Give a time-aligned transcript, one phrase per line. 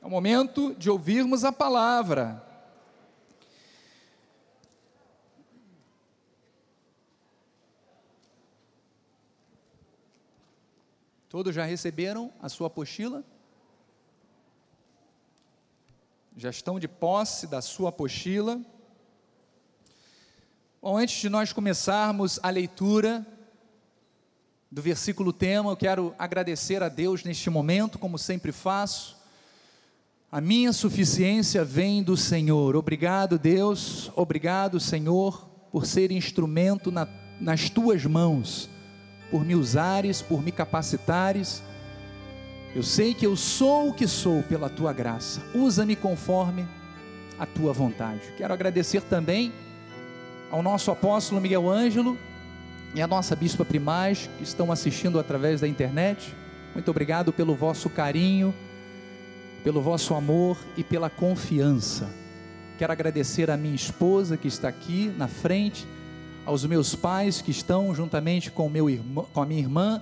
[0.00, 2.44] É o momento de ouvirmos a palavra.
[11.28, 13.22] Todos já receberam a sua apostila?
[16.36, 18.60] Já estão de posse da sua apostila?
[20.80, 23.26] Bom, antes de nós começarmos a leitura
[24.70, 29.17] do versículo tema, eu quero agradecer a Deus neste momento, como sempre faço.
[30.30, 32.76] A minha suficiência vem do Senhor.
[32.76, 34.12] Obrigado, Deus.
[34.14, 37.08] Obrigado, Senhor, por ser instrumento na,
[37.40, 38.68] nas tuas mãos
[39.30, 41.62] por me usares, por me capacitares.
[42.74, 45.42] Eu sei que eu sou o que sou pela tua graça.
[45.54, 46.66] Usa-me conforme
[47.38, 48.20] a tua vontade.
[48.36, 49.52] Quero agradecer também
[50.50, 52.18] ao nosso apóstolo Miguel Ângelo
[52.94, 56.34] e à nossa bispa Primaz que estão assistindo através da internet.
[56.74, 58.54] Muito obrigado pelo vosso carinho,
[59.68, 62.08] pelo vosso amor e pela confiança.
[62.78, 65.86] Quero agradecer a minha esposa que está aqui na frente
[66.46, 70.00] aos meus pais que estão juntamente com, meu irmão, com a minha irmã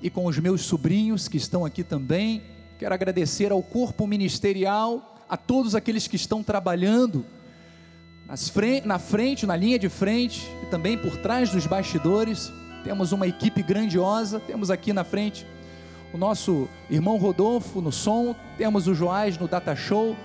[0.00, 2.42] e com os meus sobrinhos que estão aqui também.
[2.78, 7.22] Quero agradecer ao corpo ministerial, a todos aqueles que estão trabalhando
[8.86, 12.50] na frente, na linha de frente e também por trás dos bastidores.
[12.82, 14.40] Temos uma equipe grandiosa.
[14.40, 15.46] Temos aqui na frente
[16.12, 20.16] o nosso irmão Rodolfo no som, temos o Joás no Data Show,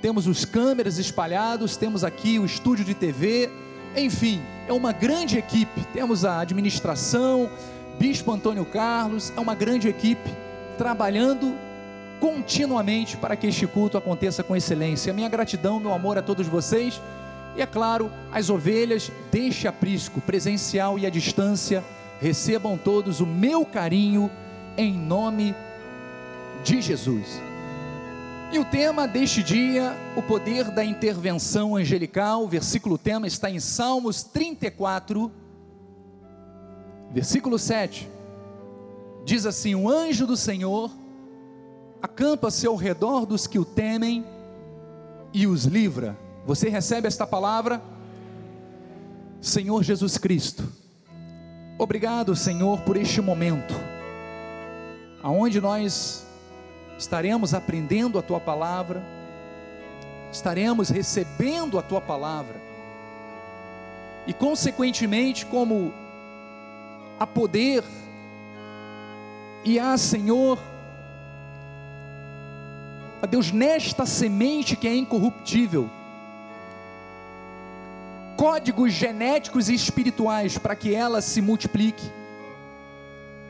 [0.00, 3.50] temos os câmeras espalhados, temos aqui o estúdio de TV
[3.96, 5.82] enfim, é uma grande equipe.
[5.94, 7.50] Temos a administração,
[7.98, 10.30] Bispo Antônio Carlos, é uma grande equipe
[10.76, 11.54] trabalhando
[12.20, 15.14] continuamente para que este culto aconteça com excelência.
[15.14, 17.00] Minha gratidão, meu amor a todos vocês.
[17.56, 21.82] E é claro, as ovelhas deste aprisco presencial e à distância,
[22.20, 24.30] recebam todos o meu carinho
[24.76, 25.54] em nome
[26.64, 27.40] de Jesus.
[28.52, 33.58] E o tema deste dia, o poder da intervenção angelical, o versículo tema está em
[33.58, 35.30] Salmos 34,
[37.12, 38.08] versículo 7.
[39.24, 40.90] Diz assim: O anjo do Senhor
[42.00, 44.24] acampa-se ao redor dos que o temem
[45.32, 46.16] e os livra.
[46.46, 47.82] Você recebe esta palavra?
[49.40, 50.64] Senhor Jesus Cristo,
[51.78, 53.74] obrigado, Senhor, por este momento,
[55.26, 56.24] aonde nós
[56.96, 59.02] estaremos aprendendo a tua palavra,
[60.30, 62.54] estaremos recebendo a tua palavra,
[64.24, 65.92] e consequentemente, como
[67.18, 67.82] a poder
[69.64, 70.60] e a Senhor,
[73.20, 75.90] a Deus, nesta semente que é incorruptível,
[78.36, 82.12] códigos genéticos e espirituais para que ela se multiplique.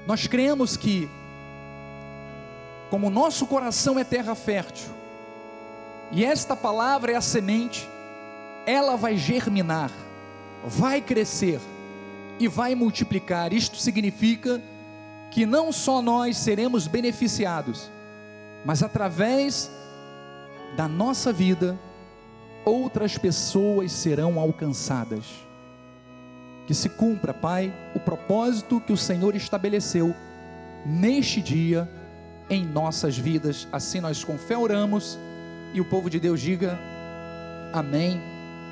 [0.06, 1.06] Nós cremos que
[2.91, 4.91] como o nosso coração é terra fértil,
[6.12, 7.88] e esta palavra é a semente,
[8.64, 9.91] ela vai germinar,
[10.64, 11.60] vai crescer
[12.38, 13.52] e vai multiplicar.
[13.52, 14.62] Isto significa
[15.30, 17.91] que não só nós seremos beneficiados,
[18.64, 19.70] mas através
[20.76, 21.78] da nossa vida,
[22.64, 25.24] outras pessoas serão alcançadas.
[26.66, 30.14] Que se cumpra, Pai, o propósito que o Senhor estabeleceu
[30.84, 31.88] neste dia
[32.48, 33.66] em nossas vidas.
[33.72, 35.18] Assim nós com fé oramos
[35.74, 36.78] e o povo de Deus diga
[37.72, 38.20] amém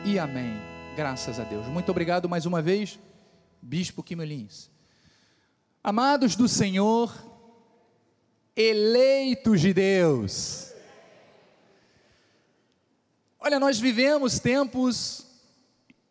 [0.05, 0.57] e amém.
[0.97, 1.67] Graças a Deus.
[1.67, 2.99] Muito obrigado mais uma vez,
[3.61, 4.71] Bispo Quimilins.
[5.83, 7.13] Amados do Senhor,
[8.57, 10.73] eleitos de Deus.
[13.39, 15.27] Olha, nós vivemos tempos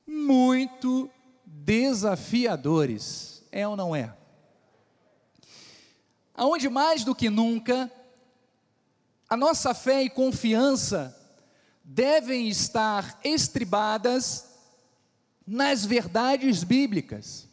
[0.06, 1.10] muito
[1.46, 4.14] desafiadores, é ou não é?
[6.34, 7.92] Aonde mais do que nunca
[9.30, 11.20] a nossa fé e confiança
[11.84, 14.48] devem estar estribadas
[15.46, 17.48] nas verdades bíblicas.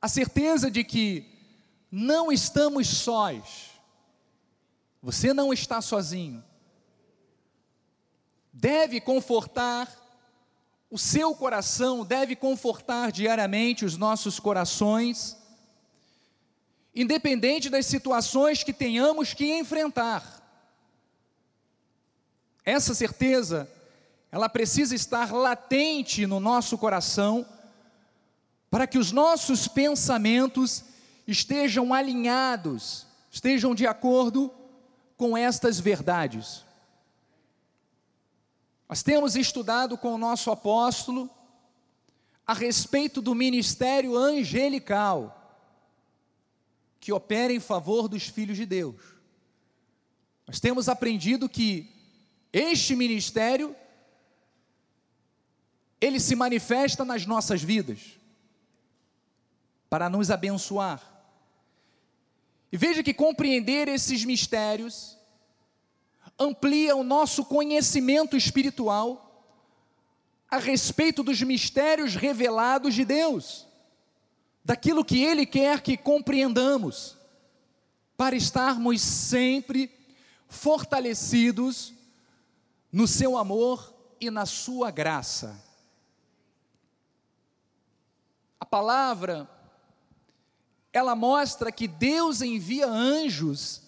[0.00, 1.26] A certeza de que
[1.90, 3.70] não estamos sós,
[5.02, 6.42] você não está sozinho,
[8.52, 9.92] deve confortar
[10.90, 15.36] o seu coração, deve confortar diariamente os nossos corações
[16.94, 20.42] independente das situações que tenhamos que enfrentar.
[22.64, 23.68] Essa certeza,
[24.30, 27.46] ela precisa estar latente no nosso coração,
[28.70, 30.84] para que os nossos pensamentos
[31.26, 34.52] estejam alinhados, estejam de acordo
[35.16, 36.64] com estas verdades.
[38.88, 41.30] Nós temos estudado com o nosso apóstolo
[42.46, 45.43] a respeito do ministério angelical
[47.04, 48.96] que opera em favor dos filhos de Deus.
[50.46, 51.94] Nós temos aprendido que
[52.50, 53.76] este ministério
[56.00, 58.18] ele se manifesta nas nossas vidas
[59.90, 61.02] para nos abençoar.
[62.72, 65.18] E veja que compreender esses mistérios
[66.38, 69.46] amplia o nosso conhecimento espiritual
[70.50, 73.66] a respeito dos mistérios revelados de Deus,
[74.64, 77.16] daquilo que Ele quer que compreendamos,
[78.16, 79.90] para estarmos sempre
[80.48, 81.92] fortalecidos
[82.90, 85.60] no Seu amor e na Sua graça.
[88.58, 89.48] A palavra,
[90.92, 93.82] ela mostra que Deus envia anjos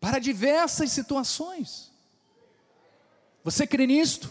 [0.00, 1.90] para diversas situações.
[3.44, 4.30] Você crê nisto?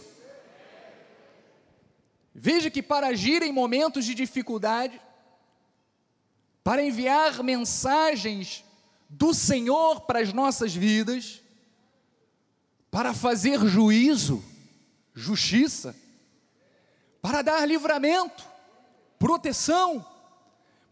[2.34, 5.00] Veja que para agir em momentos de dificuldade,
[6.64, 8.64] para enviar mensagens
[9.10, 11.42] do Senhor para as nossas vidas,
[12.92, 14.44] para fazer juízo,
[15.14, 15.96] justiça,
[17.22, 18.46] para dar livramento,
[19.18, 20.06] proteção,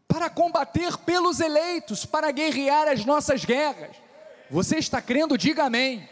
[0.08, 3.96] para combater pelos eleitos, para guerrear as nossas guerras.
[4.50, 5.38] Você está crendo?
[5.38, 6.10] Diga amém.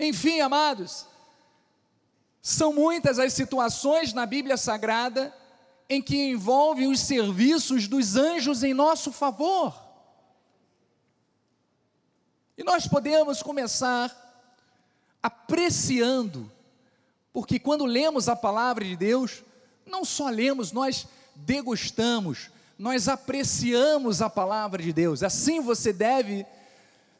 [0.00, 1.06] Enfim, amados,
[2.40, 5.34] são muitas as situações na Bíblia Sagrada
[5.88, 9.74] em que envolvem os serviços dos anjos em nosso favor.
[12.56, 14.26] E nós podemos começar
[15.22, 16.50] apreciando,
[17.32, 19.42] porque quando lemos a palavra de Deus,
[19.86, 25.22] não só lemos, nós degustamos, nós apreciamos a palavra de Deus.
[25.22, 26.44] Assim você deve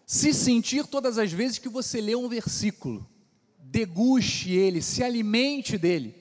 [0.07, 3.07] se sentir todas as vezes que você lê um versículo.
[3.59, 6.15] Deguste ele, se alimente dele.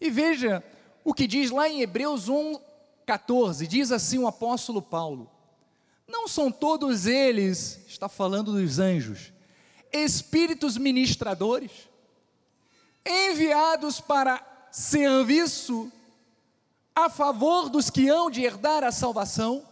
[0.00, 0.62] E veja
[1.04, 5.30] o que diz lá em Hebreus 1:14, diz assim o apóstolo Paulo:
[6.08, 9.32] Não são todos eles, está falando dos anjos,
[9.92, 11.70] espíritos ministradores,
[13.04, 14.42] enviados para
[14.72, 15.92] serviço
[16.94, 19.62] a favor dos que hão de herdar a salvação?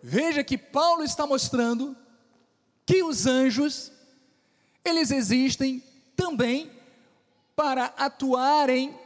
[0.00, 1.96] Veja que Paulo está mostrando
[2.84, 3.90] que os anjos,
[4.84, 5.82] eles existem
[6.14, 6.70] também
[7.56, 8.96] para atuarem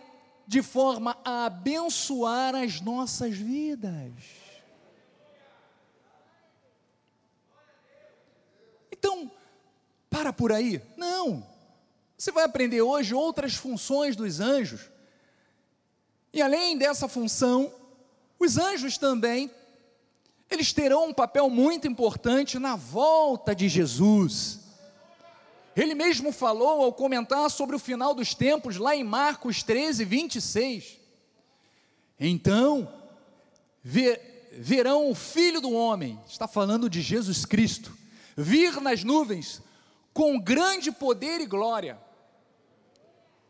[0.50, 4.12] de forma a abençoar as nossas vidas.
[8.90, 9.30] Então,
[10.10, 10.82] para por aí?
[10.96, 11.46] Não.
[12.18, 14.90] Você vai aprender hoje outras funções dos anjos.
[16.32, 17.72] E além dessa função,
[18.36, 19.48] os anjos também
[20.50, 24.59] eles terão um papel muito importante na volta de Jesus.
[25.80, 31.00] Ele mesmo falou ao comentar sobre o final dos tempos, lá em Marcos 13, 26.
[32.18, 32.92] Então,
[33.82, 37.96] ver, verão o Filho do Homem, está falando de Jesus Cristo,
[38.36, 39.62] vir nas nuvens
[40.12, 41.98] com grande poder e glória.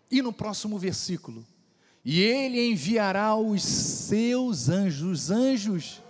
[0.08, 1.44] E no próximo versículo,
[2.04, 6.00] e ele enviará os seus anjos, os anjos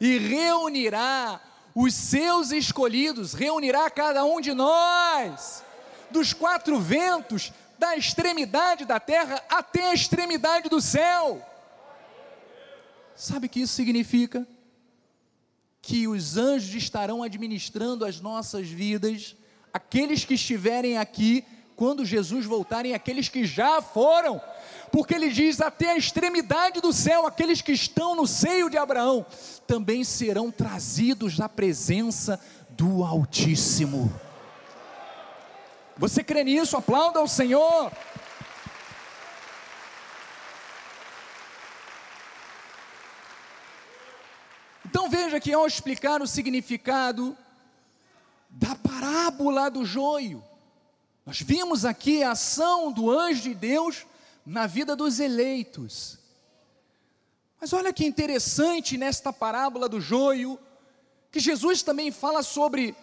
[0.00, 1.40] e reunirá
[1.80, 5.62] os seus escolhidos, reunirá cada um de nós,
[6.10, 11.40] dos quatro ventos, da extremidade da terra até a extremidade do céu.
[13.14, 14.44] Sabe o que isso significa?
[15.80, 19.36] Que os anjos estarão administrando as nossas vidas,
[19.72, 21.44] aqueles que estiverem aqui
[21.78, 24.40] quando Jesus voltar, e aqueles que já foram,
[24.90, 29.24] porque ele diz: até a extremidade do céu, aqueles que estão no seio de Abraão,
[29.64, 34.12] também serão trazidos à presença do Altíssimo.
[35.96, 36.76] Você crê nisso?
[36.76, 37.92] Aplauda ao Senhor.
[44.84, 47.38] Então veja que ao explicar o significado
[48.50, 50.42] da parábola do joio,
[51.28, 54.06] nós vimos aqui a ação do anjo de Deus
[54.46, 56.18] na vida dos eleitos.
[57.60, 60.58] Mas olha que interessante nesta parábola do joio,
[61.30, 62.96] que Jesus também fala sobre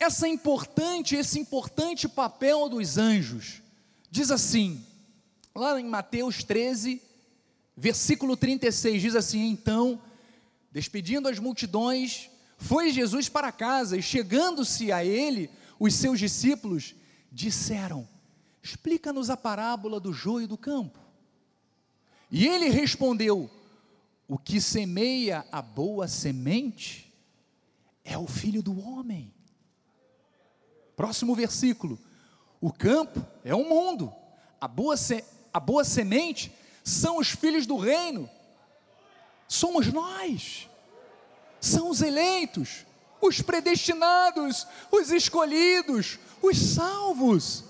[0.00, 3.62] essa importante, esse importante papel dos anjos.
[4.10, 4.84] Diz assim,
[5.54, 7.00] lá em Mateus 13,
[7.76, 10.02] versículo 36, diz assim: Então,
[10.72, 15.48] despedindo as multidões, foi Jesus para casa e chegando-se a ele,
[15.78, 16.96] os seus discípulos
[17.30, 18.08] disseram:
[18.62, 20.98] Explica-nos a parábola do joio do campo.
[22.30, 23.50] E ele respondeu:
[24.28, 27.12] O que semeia a boa semente
[28.04, 29.32] é o filho do homem.
[30.94, 31.98] Próximo versículo:
[32.60, 34.12] O campo é o mundo,
[34.60, 36.52] a boa, se, a boa semente
[36.84, 38.28] são os filhos do reino,
[39.48, 40.68] somos nós,
[41.60, 42.84] são os eleitos,
[43.20, 47.64] os predestinados, os escolhidos, os salvos.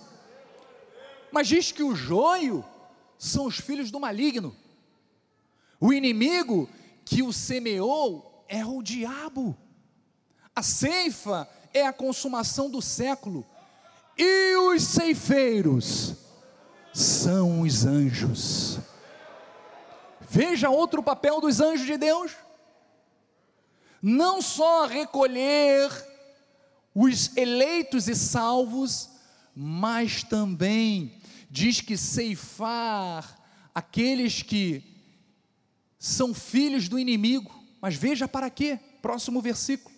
[1.31, 2.65] Mas diz que o joio
[3.19, 4.55] são os filhos do maligno.
[5.81, 6.69] O inimigo
[7.05, 9.57] que o semeou é o diabo.
[10.55, 13.47] A ceifa é a consumação do século.
[14.17, 16.15] E os ceifeiros
[16.93, 18.79] são os anjos.
[20.21, 22.33] Veja outro papel dos anjos de Deus.
[24.03, 25.91] Não só recolher
[27.03, 29.09] os eleitos e salvos,
[29.57, 31.15] mas também
[31.51, 33.39] diz que ceifar
[33.75, 34.83] aqueles que
[35.99, 37.51] são filhos do inimigo.
[37.81, 38.79] Mas veja para quê?
[39.01, 39.95] Próximo versículo.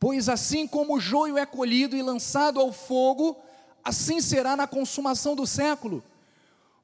[0.00, 3.36] Pois assim como o joio é colhido e lançado ao fogo,
[3.84, 6.02] assim será na consumação do século.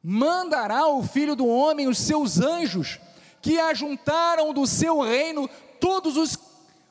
[0.02, 3.00] Mandará o filho do homem os seus anjos,
[3.40, 5.48] que ajuntaram do seu reino
[5.80, 6.38] todos os,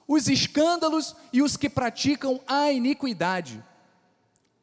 [0.07, 3.63] os escândalos e os que praticam a iniquidade,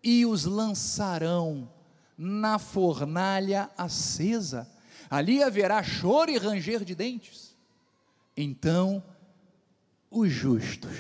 [0.03, 1.71] e os lançarão
[2.17, 4.69] na fornalha acesa.
[5.09, 7.57] Ali haverá choro e ranger de dentes.
[8.37, 9.03] Então,
[10.11, 10.97] os justos,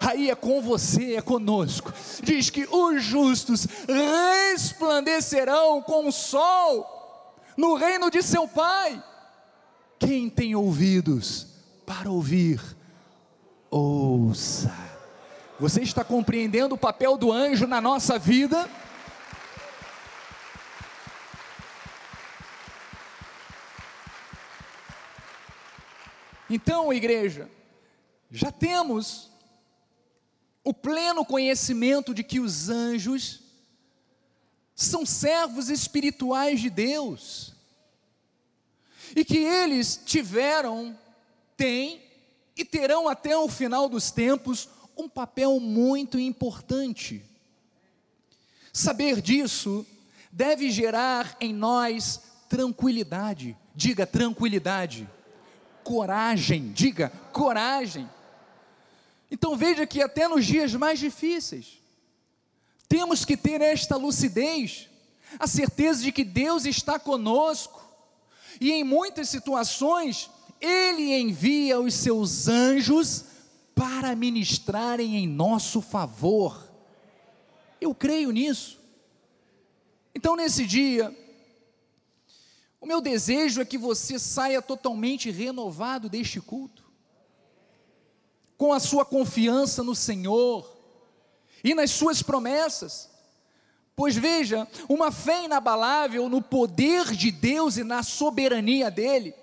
[0.00, 7.74] aí é com você, é conosco, diz que os justos resplandecerão com o sol no
[7.74, 9.02] reino de seu Pai.
[9.98, 11.46] Quem tem ouvidos
[11.84, 12.60] para ouvir,
[13.70, 14.72] ouça.
[15.58, 18.68] Você está compreendendo o papel do anjo na nossa vida?
[26.48, 27.50] Então, igreja,
[28.30, 29.30] já temos
[30.64, 33.42] o pleno conhecimento de que os anjos
[34.74, 37.52] são servos espirituais de Deus
[39.16, 40.96] e que eles tiveram,
[41.56, 42.07] têm
[42.58, 47.24] e terão até o final dos tempos um papel muito importante.
[48.72, 49.86] Saber disso
[50.30, 55.08] deve gerar em nós tranquilidade, diga tranquilidade
[55.88, 58.06] coragem, diga coragem.
[59.30, 61.78] Então veja que até nos dias mais difíceis,
[62.86, 64.90] temos que ter esta lucidez,
[65.38, 67.82] a certeza de que Deus está conosco,
[68.60, 70.28] e em muitas situações,
[70.60, 73.24] Ele envia os seus anjos
[73.74, 76.68] para ministrarem em nosso favor.
[77.80, 78.78] Eu creio nisso.
[80.14, 81.16] Então, nesse dia,
[82.80, 86.84] o meu desejo é que você saia totalmente renovado deste culto,
[88.56, 90.76] com a sua confiança no Senhor
[91.62, 93.10] e nas suas promessas.
[93.94, 99.34] Pois veja, uma fé inabalável no poder de Deus e na soberania dEle,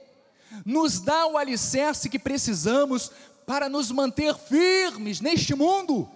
[0.66, 3.12] nos dá o alicerce que precisamos
[3.46, 6.10] para nos manter firmes neste mundo.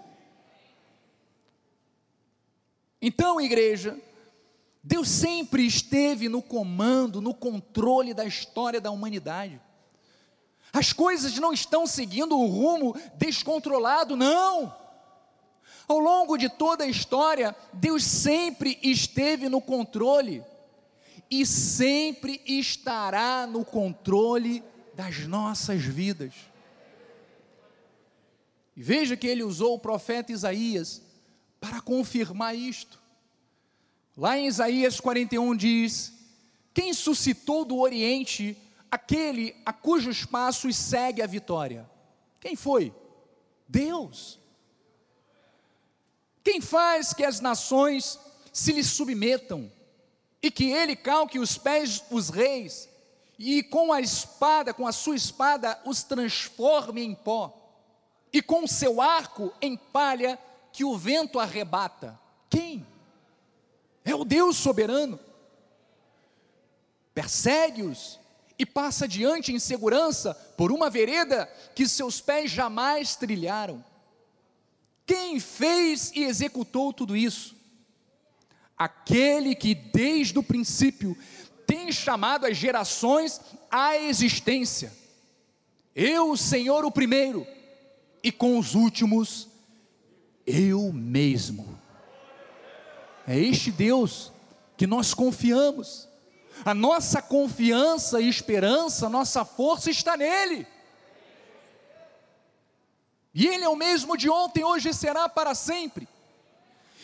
[3.02, 3.98] Então, igreja,
[4.84, 9.60] Deus sempre esteve no comando, no controle da história da humanidade.
[10.72, 14.76] As coisas não estão seguindo o rumo descontrolado, não.
[15.88, 20.44] Ao longo de toda a história, Deus sempre esteve no controle
[21.30, 24.64] e sempre estará no controle
[24.96, 26.34] das nossas vidas.
[28.76, 31.02] E veja que ele usou o profeta Isaías
[31.60, 33.00] para confirmar isto.
[34.18, 36.14] Lá em Isaías 41 diz:
[36.74, 38.58] Quem suscitou do Oriente
[38.90, 41.90] aquele a cujos passos segue a vitória?
[42.40, 42.94] Quem foi?
[43.68, 44.40] Deus.
[46.44, 48.20] Quem faz que as nações
[48.52, 49.72] se lhe submetam
[50.42, 52.88] e que ele calque os pés os reis
[53.38, 57.56] e com a espada, com a sua espada, os transforme em pó
[58.32, 60.38] e com o seu arco em palha
[60.72, 62.20] que o vento arrebata?
[62.50, 62.86] Quem?
[64.10, 65.20] é o Deus soberano.
[67.14, 68.20] Persegue-os
[68.58, 73.84] e passa adiante em segurança por uma vereda que seus pés jamais trilharam.
[75.06, 77.56] Quem fez e executou tudo isso?
[78.80, 81.16] Aquele que desde o princípio
[81.68, 84.92] tem chamado as gerações à existência.
[85.94, 87.46] Eu, Senhor, o primeiro,
[88.24, 89.50] e com os últimos,
[90.48, 91.78] eu mesmo.
[93.28, 94.32] É este Deus
[94.78, 96.08] que nós confiamos.
[96.66, 100.66] A nossa confiança e esperança, nossa força está nele.
[103.34, 106.08] E Ele é o mesmo de ontem, hoje e será para sempre.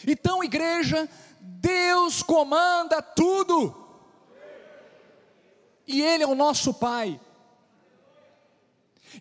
[0.07, 1.07] Então, igreja,
[1.45, 3.83] Deus comanda tudo.
[5.87, 7.19] E Ele é o nosso Pai.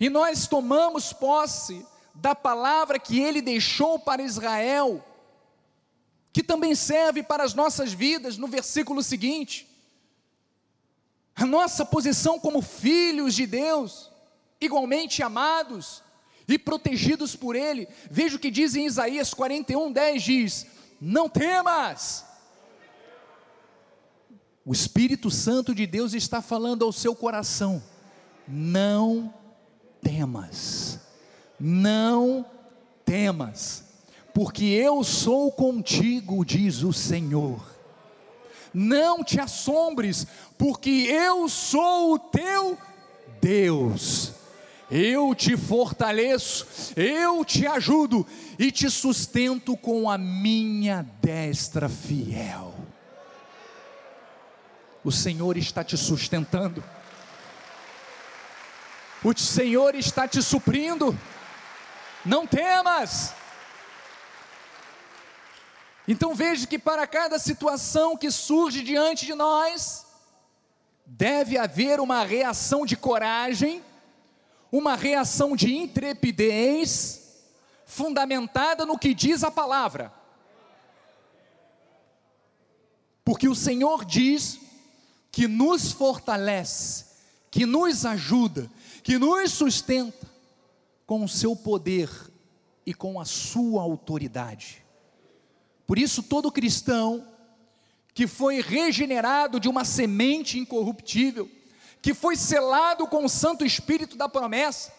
[0.00, 5.04] E nós tomamos posse da palavra que ele deixou para Israel,
[6.33, 9.69] que também serve para as nossas vidas, no versículo seguinte.
[11.35, 14.11] A nossa posição como filhos de Deus,
[14.61, 16.02] igualmente amados
[16.47, 17.88] e protegidos por Ele.
[18.11, 20.66] Veja o que diz em Isaías 41, 10: diz:
[21.00, 22.24] Não temas.
[24.64, 27.82] O Espírito Santo de Deus está falando ao seu coração:
[28.48, 29.32] Não
[30.00, 30.98] temas,
[31.58, 32.44] não
[33.04, 33.84] temas,
[34.32, 37.74] porque eu sou contigo, diz o Senhor
[38.74, 40.26] não te assombres,
[40.58, 42.76] porque eu sou o teu
[43.40, 44.32] Deus.
[44.91, 48.26] Eu te fortaleço, eu te ajudo
[48.59, 52.75] e te sustento com a minha destra fiel.
[55.03, 56.83] O Senhor está te sustentando,
[59.23, 61.19] o Senhor está te suprindo,
[62.25, 63.35] não temas,
[66.07, 70.05] então veja que para cada situação que surge diante de nós,
[71.07, 73.83] deve haver uma reação de coragem,
[74.76, 77.45] uma reação de intrepidez,
[77.87, 80.12] fundamentada no que diz a palavra.
[83.25, 84.59] Porque o Senhor diz
[85.31, 87.04] que nos fortalece,
[87.52, 88.69] que nos ajuda,
[89.04, 90.28] que nos sustenta
[91.07, 92.11] com o seu poder
[92.85, 94.85] e com a sua autoridade.
[95.87, 97.28] Por isso, todo cristão
[98.12, 101.49] que foi regenerado de uma semente incorruptível,
[102.04, 104.92] que foi selado com o Santo Espírito da promessa,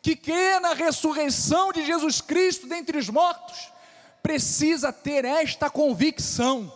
[0.00, 3.72] que crê na ressurreição de Jesus Cristo dentre os mortos,
[4.22, 6.72] precisa ter esta convicção,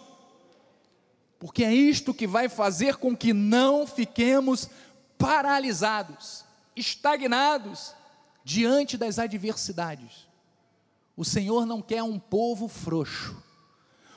[1.39, 4.69] porque é isto que vai fazer com que não fiquemos
[5.17, 7.95] paralisados, estagnados
[8.43, 10.27] diante das adversidades.
[11.17, 13.41] O Senhor não quer um povo frouxo,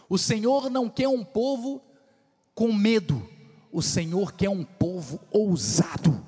[0.09, 1.79] o Senhor não quer um povo
[2.55, 3.29] com medo,
[3.71, 6.25] o Senhor quer um povo ousado.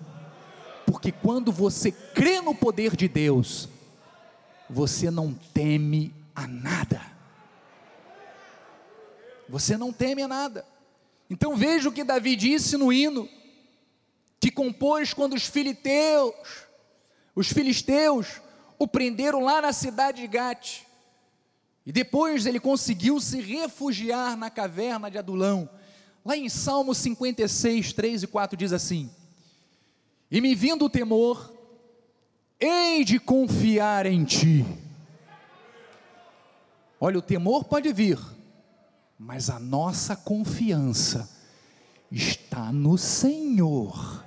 [0.86, 3.70] Porque quando você crê no poder de Deus,
[4.70, 7.02] você não teme a nada.
[9.48, 10.66] Você não teme a nada.
[11.30, 13.28] Então veja o que Davi disse no hino
[14.40, 16.66] que compôs quando os filisteus,
[17.36, 18.42] os filisteus
[18.80, 20.82] o prenderam lá na cidade de Gate.
[21.86, 25.70] E depois ele conseguiu se refugiar na caverna de Adulão.
[26.24, 29.10] Lá em Salmo 56, 3 e 4 diz assim:
[30.30, 31.52] E me vindo o temor,
[32.60, 34.66] hei de confiar em ti.
[37.00, 38.20] Olha, o temor pode vir,
[39.18, 41.28] mas a nossa confiança
[42.12, 44.24] está no Senhor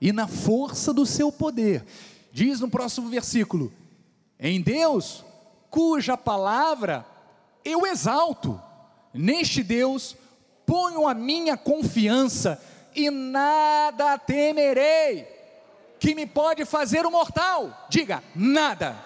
[0.00, 1.84] e na força do seu poder.
[2.32, 3.70] Diz no próximo versículo:
[4.38, 5.24] Em Deus
[5.68, 7.06] cuja palavra
[7.64, 8.69] eu exalto.
[9.12, 10.16] Neste Deus
[10.64, 12.62] ponho a minha confiança
[12.94, 15.26] e nada temerei
[15.98, 17.86] que me pode fazer o mortal.
[17.88, 18.96] Diga, nada.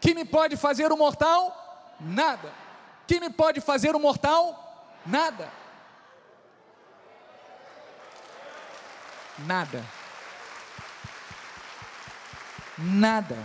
[0.00, 1.96] Que me pode fazer o mortal?
[2.00, 2.52] Nada.
[3.06, 4.96] Que me pode fazer o mortal?
[5.04, 5.52] Nada.
[9.38, 9.84] Nada.
[12.78, 13.36] Nada.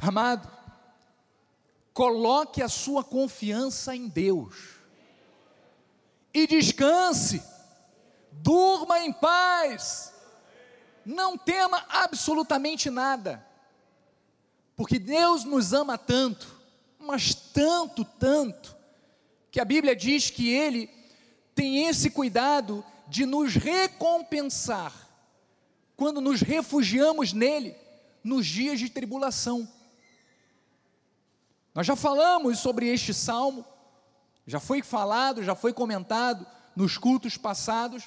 [0.00, 0.48] Amado,
[1.96, 4.54] coloque a sua confiança em Deus.
[6.32, 7.42] E descanse,
[8.30, 10.12] durma em paz,
[11.06, 13.42] não tema absolutamente nada,
[14.76, 16.60] porque Deus nos ama tanto,
[16.98, 18.76] mas tanto, tanto,
[19.50, 20.90] que a Bíblia diz que Ele
[21.54, 24.92] tem esse cuidado de nos recompensar
[25.96, 27.74] quando nos refugiamos nele
[28.22, 29.66] nos dias de tribulação.
[31.76, 33.62] Nós já falamos sobre este salmo,
[34.46, 38.04] já foi falado, já foi comentado nos cultos passados,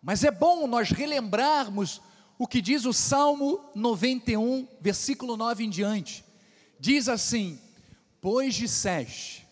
[0.00, 2.00] mas é bom nós relembrarmos
[2.38, 6.24] o que diz o Salmo 91, versículo 9 em diante.
[6.78, 7.60] Diz assim:
[8.20, 9.44] Pois disseste,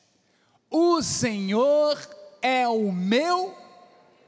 [0.70, 1.98] o Senhor
[2.40, 3.58] é o meu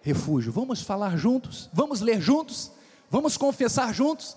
[0.02, 0.50] refúgio.
[0.50, 1.70] Vamos falar juntos?
[1.72, 2.72] Vamos ler juntos?
[3.08, 4.36] Vamos confessar juntos?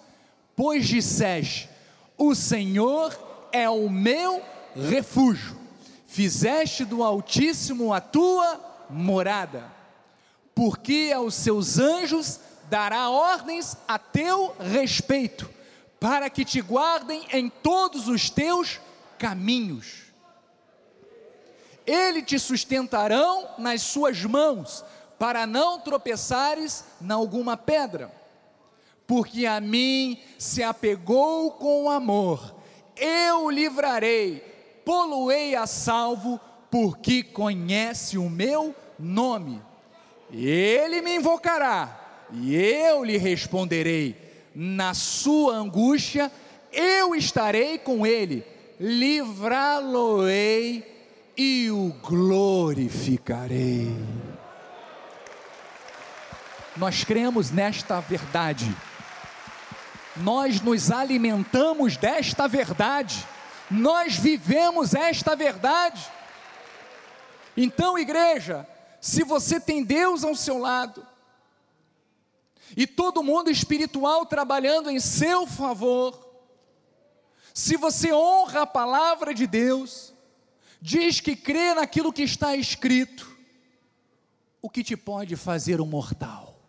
[0.56, 1.68] Pois disseste,
[2.16, 3.12] o Senhor
[3.52, 5.58] é o meu refúgio refúgio,
[6.08, 8.60] fizeste do Altíssimo a tua
[8.90, 9.72] morada,
[10.54, 15.50] porque aos seus anjos dará ordens a teu respeito,
[16.00, 18.80] para que te guardem em todos os teus
[19.18, 20.04] caminhos.
[21.86, 24.84] Ele te sustentarão nas suas mãos,
[25.20, 28.12] para não tropeçares em alguma pedra.
[29.06, 32.56] porque a mim se apegou com amor.
[32.96, 34.53] Eu o livrarei,
[34.86, 39.62] poluei a salvo, porque conhece o meu nome.
[40.32, 44.16] Ele me invocará, e eu lhe responderei.
[44.56, 46.32] Na sua angústia,
[46.72, 48.46] eu estarei com ele,
[48.80, 50.34] livrá-lo-ei
[51.38, 53.96] e o glorificarei.
[56.76, 58.76] Nós cremos nesta verdade,
[60.18, 63.24] nós nos alimentamos desta verdade,
[63.74, 66.08] nós vivemos esta verdade.
[67.58, 68.68] Então, igreja,
[69.02, 71.06] se você tem Deus ao seu lado,
[72.76, 76.20] e todo mundo espiritual trabalhando em seu favor,
[77.54, 80.14] se você honra a palavra de Deus,
[80.82, 83.32] diz que crê naquilo que está escrito,
[84.62, 86.60] o que te pode fazer um mortal?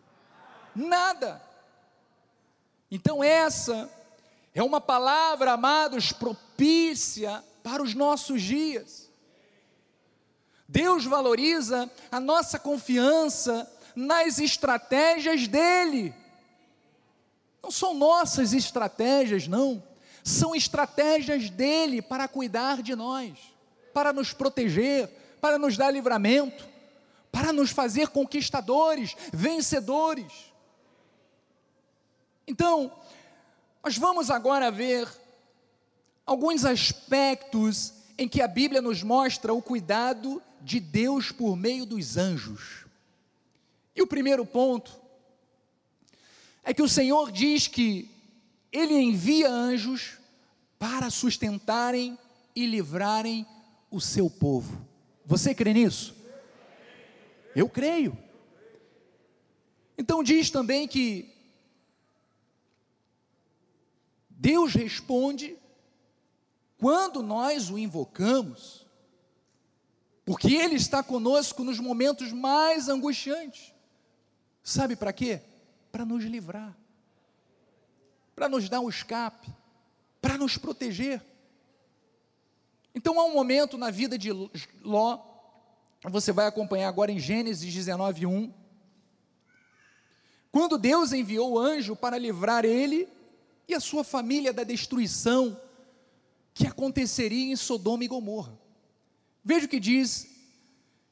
[0.74, 1.40] Nada.
[2.90, 3.90] Então, essa
[4.54, 9.10] é uma palavra, amados, propícia para os nossos dias.
[10.68, 16.14] Deus valoriza a nossa confiança nas estratégias dEle.
[17.62, 19.82] Não são nossas estratégias, não.
[20.22, 23.36] São estratégias dEle para cuidar de nós,
[23.92, 25.08] para nos proteger,
[25.40, 26.66] para nos dar livramento,
[27.32, 30.52] para nos fazer conquistadores, vencedores.
[32.46, 32.92] Então,
[33.84, 35.06] nós vamos agora ver
[36.24, 42.16] alguns aspectos em que a Bíblia nos mostra o cuidado de Deus por meio dos
[42.16, 42.86] anjos.
[43.94, 44.98] E o primeiro ponto
[46.62, 48.10] é que o Senhor diz que
[48.72, 50.16] Ele envia anjos
[50.78, 52.18] para sustentarem
[52.56, 53.46] e livrarem
[53.90, 54.80] o seu povo.
[55.26, 56.16] Você crê nisso?
[57.54, 58.16] Eu creio.
[59.98, 61.33] Então diz também que
[64.44, 65.56] Deus responde
[66.76, 68.84] quando nós o invocamos,
[70.22, 73.72] porque Ele está conosco nos momentos mais angustiantes.
[74.62, 75.40] Sabe para quê?
[75.90, 76.76] Para nos livrar,
[78.36, 79.50] para nos dar um escape,
[80.20, 81.24] para nos proteger.
[82.94, 84.30] Então há um momento na vida de
[84.82, 85.22] Ló,
[86.02, 88.52] você vai acompanhar agora em Gênesis 19, 1.
[90.52, 93.08] Quando Deus enviou o anjo para livrar ele
[93.68, 95.60] e a sua família da destruição
[96.52, 98.58] que aconteceria em Sodoma e Gomorra.
[99.44, 100.28] Veja o que diz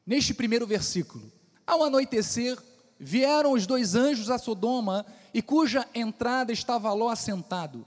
[0.07, 1.31] neste primeiro versículo:
[1.67, 2.59] Ao anoitecer,
[2.99, 7.87] vieram os dois anjos a Sodoma, e cuja entrada estava Ló assentado.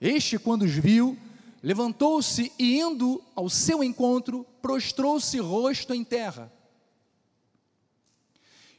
[0.00, 1.18] Este, quando os viu,
[1.62, 6.52] levantou-se e, indo ao seu encontro, prostrou-se rosto em terra.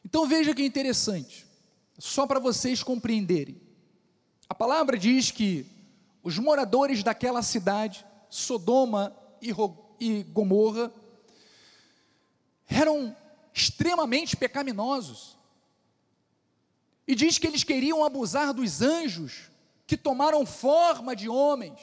[0.03, 1.45] Então veja que interessante,
[1.97, 3.68] só para vocês compreenderem.
[4.49, 5.65] A palavra diz que
[6.23, 10.91] os moradores daquela cidade, Sodoma e Gomorra,
[12.67, 13.15] eram
[13.53, 15.38] extremamente pecaminosos.
[17.07, 19.49] E diz que eles queriam abusar dos anjos
[19.88, 21.79] que tomaram forma de homens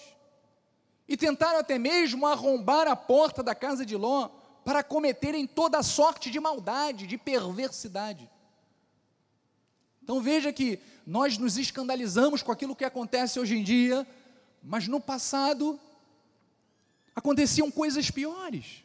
[1.09, 4.29] e tentaram até mesmo arrombar a porta da casa de Ló
[4.64, 8.29] para cometerem toda sorte de maldade, de perversidade.
[10.02, 14.05] Então veja que nós nos escandalizamos com aquilo que acontece hoje em dia,
[14.61, 15.79] mas no passado
[17.14, 18.83] aconteciam coisas piores.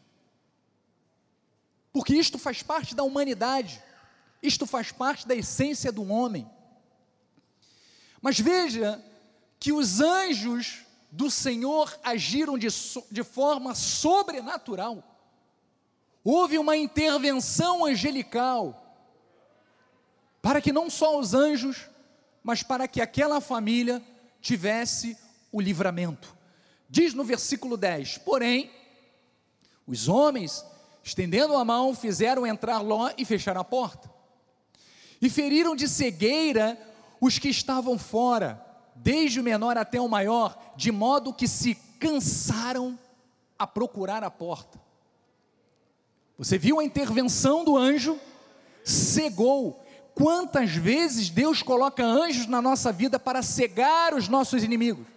[1.91, 3.81] Porque isto faz parte da humanidade,
[4.41, 6.47] isto faz parte da essência do homem.
[8.21, 9.03] Mas veja
[9.59, 12.67] que os anjos do Senhor agiram de,
[13.11, 15.03] de forma sobrenatural.
[16.23, 18.77] Houve uma intervenção angelical
[20.41, 21.90] para que não só os anjos,
[22.43, 24.01] mas para que aquela família
[24.41, 25.17] tivesse
[25.51, 26.35] o livramento.
[26.89, 28.71] Diz no versículo 10: Porém,
[29.85, 30.65] os homens,
[31.03, 34.09] estendendo a mão, fizeram entrar Ló e fechar a porta.
[35.21, 36.77] E feriram de cegueira
[37.19, 42.97] os que estavam fora, desde o menor até o maior, de modo que se cansaram
[43.57, 44.81] a procurar a porta.
[46.37, 48.19] Você viu a intervenção do anjo?
[48.83, 49.85] Cegou,
[50.21, 55.07] Quantas vezes Deus coloca anjos na nossa vida para cegar os nossos inimigos?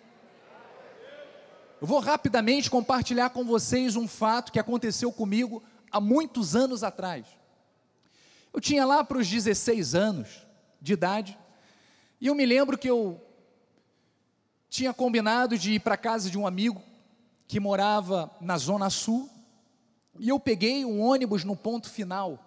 [1.79, 5.63] Eu vou rapidamente compartilhar com vocês um fato que aconteceu comigo
[5.93, 7.27] há muitos anos atrás.
[8.51, 10.47] Eu tinha lá para os 16 anos
[10.81, 11.39] de idade,
[12.19, 13.21] e eu me lembro que eu
[14.71, 16.81] tinha combinado de ir para a casa de um amigo
[17.47, 19.29] que morava na Zona Sul,
[20.19, 22.44] e eu peguei um ônibus no ponto final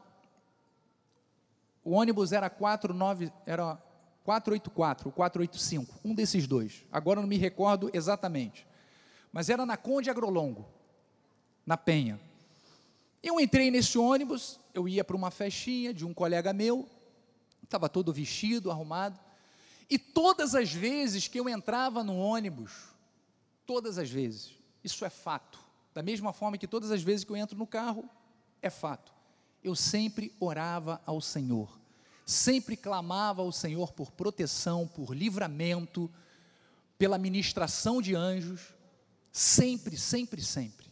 [1.88, 3.82] o ônibus era 49, era
[4.26, 6.84] 484 ou 485, um desses dois.
[6.92, 8.68] Agora não me recordo exatamente.
[9.32, 10.68] Mas era na Conde Agrolongo,
[11.66, 12.20] na Penha.
[13.24, 16.90] Eu entrei nesse ônibus, eu ia para uma festinha de um colega meu,
[17.64, 19.18] estava todo vestido, arrumado,
[19.90, 22.90] e todas as vezes que eu entrava no ônibus,
[23.66, 25.58] todas as vezes, isso é fato,
[25.94, 28.10] da mesma forma que todas as vezes que eu entro no carro,
[28.62, 29.14] é fato,
[29.64, 31.77] eu sempre orava ao Senhor
[32.28, 36.12] sempre clamava ao Senhor por proteção, por livramento,
[36.98, 38.74] pela ministração de anjos,
[39.32, 40.88] sempre, sempre, sempre.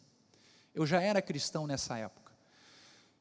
[0.74, 2.32] Eu já era cristão nessa época.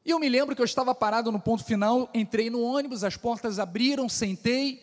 [0.05, 3.17] E eu me lembro que eu estava parado no ponto final, entrei no ônibus, as
[3.17, 4.81] portas abriram, sentei.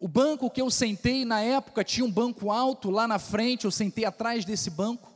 [0.00, 3.70] O banco que eu sentei na época tinha um banco alto lá na frente, eu
[3.70, 5.12] sentei atrás desse banco.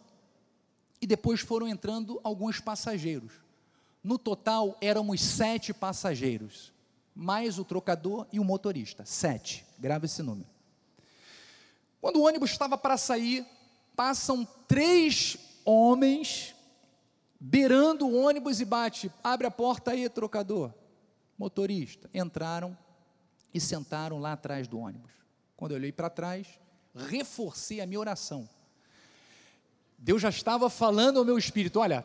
[1.01, 3.42] E depois foram entrando alguns passageiros.
[4.03, 6.73] No total, éramos sete passageiros,
[7.15, 9.05] mais o trocador e o motorista.
[9.05, 10.49] Sete, grava esse número.
[12.01, 13.47] Quando o ônibus estava para sair,
[13.95, 16.55] passam três homens
[17.39, 20.73] beirando o ônibus e bate, abre a porta aí, trocador.
[21.39, 22.77] Motorista, entraram
[23.53, 25.13] e sentaram lá atrás do ônibus.
[25.57, 26.47] Quando eu olhei para trás,
[26.95, 28.49] reforcei a minha oração.
[29.99, 32.05] Deus já estava falando ao meu espírito: olha,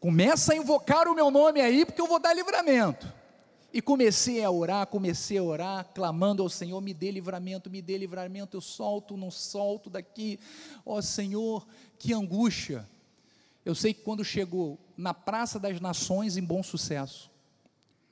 [0.00, 3.10] Começa a invocar o meu nome aí, porque eu vou dar livramento.
[3.72, 7.98] E comecei a orar, comecei a orar, clamando ao Senhor: me dê livramento, me dê
[7.98, 8.56] livramento.
[8.56, 10.38] Eu solto, não solto daqui.
[10.84, 11.66] Ó oh, Senhor,
[11.98, 12.88] que angústia.
[13.64, 17.30] Eu sei que quando chegou na Praça das Nações, em bom sucesso,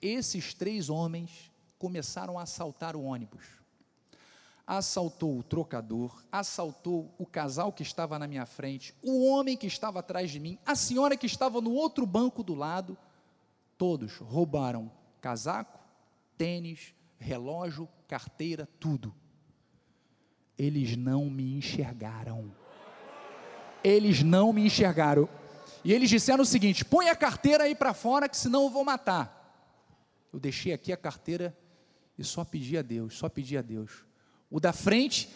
[0.01, 3.62] esses três homens começaram a assaltar o ônibus
[4.67, 10.01] assaltou o trocador, assaltou o casal que estava na minha frente, o homem que estava
[10.01, 12.97] atrás de mim, a senhora que estava no outro banco do lado.
[13.77, 15.81] Todos roubaram casaco,
[16.39, 19.15] tênis, relógio, carteira, tudo.
[20.57, 22.55] Eles não me enxergaram.
[23.83, 25.29] Eles não me enxergaram.
[25.85, 28.85] E eles disseram o seguinte: põe a carteira aí para fora, que senão eu vou
[28.85, 29.41] matar.
[30.33, 31.57] Eu deixei aqui a carteira
[32.17, 34.05] e só pedi a Deus, só pedi a Deus
[34.53, 35.31] o da frente,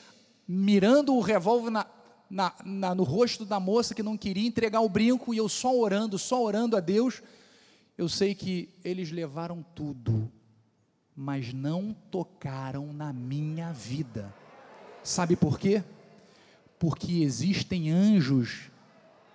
[0.46, 1.86] mirando o revólver na,
[2.28, 5.74] na, na, no rosto da moça que não queria entregar o brinco, e eu só
[5.74, 7.22] orando, só orando a Deus.
[7.96, 10.30] Eu sei que eles levaram tudo,
[11.16, 14.32] mas não tocaram na minha vida.
[15.02, 15.82] Sabe por quê?
[16.78, 18.70] Porque existem anjos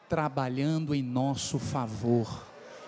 [0.08, 2.46] trabalhando em nosso favor.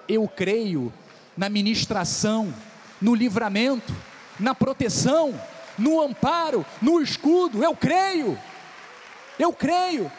[0.08, 0.94] Eu creio
[1.36, 2.54] na ministração,
[3.02, 3.92] no livramento,
[4.40, 5.34] na proteção
[5.78, 7.64] no amparo, no escudo.
[7.64, 8.38] Eu creio.
[9.38, 10.12] Eu creio.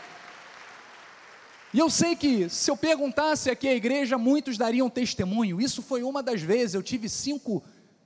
[1.72, 5.60] E eu sei que se eu perguntasse aqui à igreja, muitos dariam testemunho.
[5.60, 7.62] Isso foi uma das vezes, eu tive cinco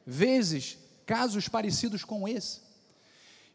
[0.07, 2.61] vezes casos parecidos com esse.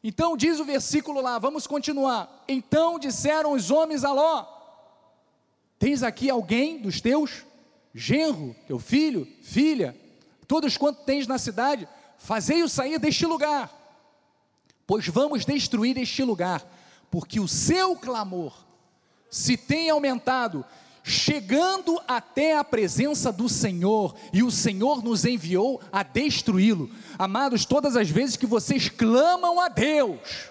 [0.03, 2.43] Então diz o versículo lá, vamos continuar.
[2.47, 4.45] Então disseram os homens a Ló:
[5.79, 7.43] Tens aqui alguém dos teus,
[7.93, 9.97] genro, teu filho, filha,
[10.47, 11.87] todos quantos tens na cidade,
[12.19, 13.82] fazei-o sair deste lugar
[14.85, 16.65] pois vamos destruir este lugar,
[17.09, 18.53] porque o seu clamor
[19.29, 20.65] se tem aumentado,
[21.03, 26.89] chegando até a presença do Senhor, e o Senhor nos enviou a destruí-lo.
[27.17, 30.49] Amados, todas as vezes que vocês clamam a Deus,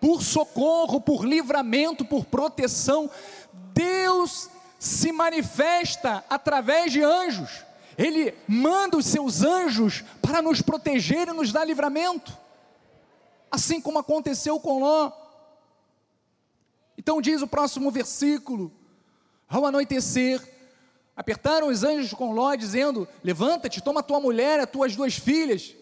[0.00, 3.10] por socorro, por livramento, por proteção,
[3.74, 7.50] Deus se manifesta através de anjos.
[7.98, 12.40] Ele manda os seus anjos para nos proteger e nos dar livramento
[13.50, 15.10] assim como aconteceu com Ló.
[16.96, 18.72] Então diz o próximo versículo:
[19.48, 20.40] ao anoitecer,
[21.16, 25.74] apertaram os anjos com Ló, dizendo: Levanta-te, toma tua mulher, as tuas duas filhas,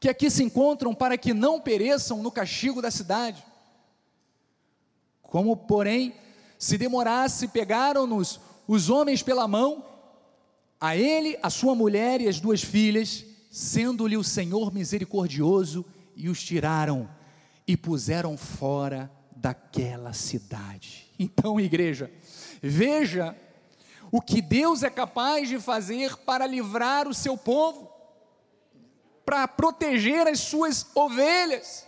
[0.00, 3.44] que aqui se encontram, para que não pereçam no castigo da cidade.
[5.22, 6.14] Como, porém,
[6.58, 9.84] se demorasse, pegaram-nos os homens pela mão,
[10.80, 16.42] a ele, a sua mulher e as duas filhas, sendo-lhe o Senhor misericordioso e os
[16.42, 17.08] tiraram
[17.66, 21.10] e puseram fora daquela cidade.
[21.18, 22.10] Então, igreja,
[22.60, 23.36] veja
[24.10, 27.90] o que Deus é capaz de fazer para livrar o seu povo,
[29.24, 31.86] para proteger as suas ovelhas.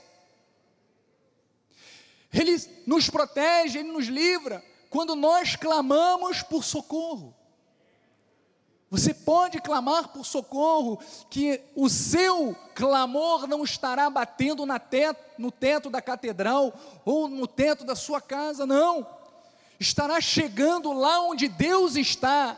[2.33, 2.57] Ele
[2.87, 7.35] nos protege, ele nos livra quando nós clamamos por socorro.
[8.91, 15.91] Você pode clamar por socorro, que o seu clamor não estará batendo teto, no teto
[15.91, 16.73] da catedral
[17.05, 19.07] ou no teto da sua casa, não.
[19.81, 22.57] Estará chegando lá onde Deus está,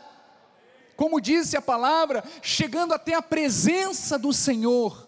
[0.95, 5.07] como disse a palavra, chegando até a presença do Senhor,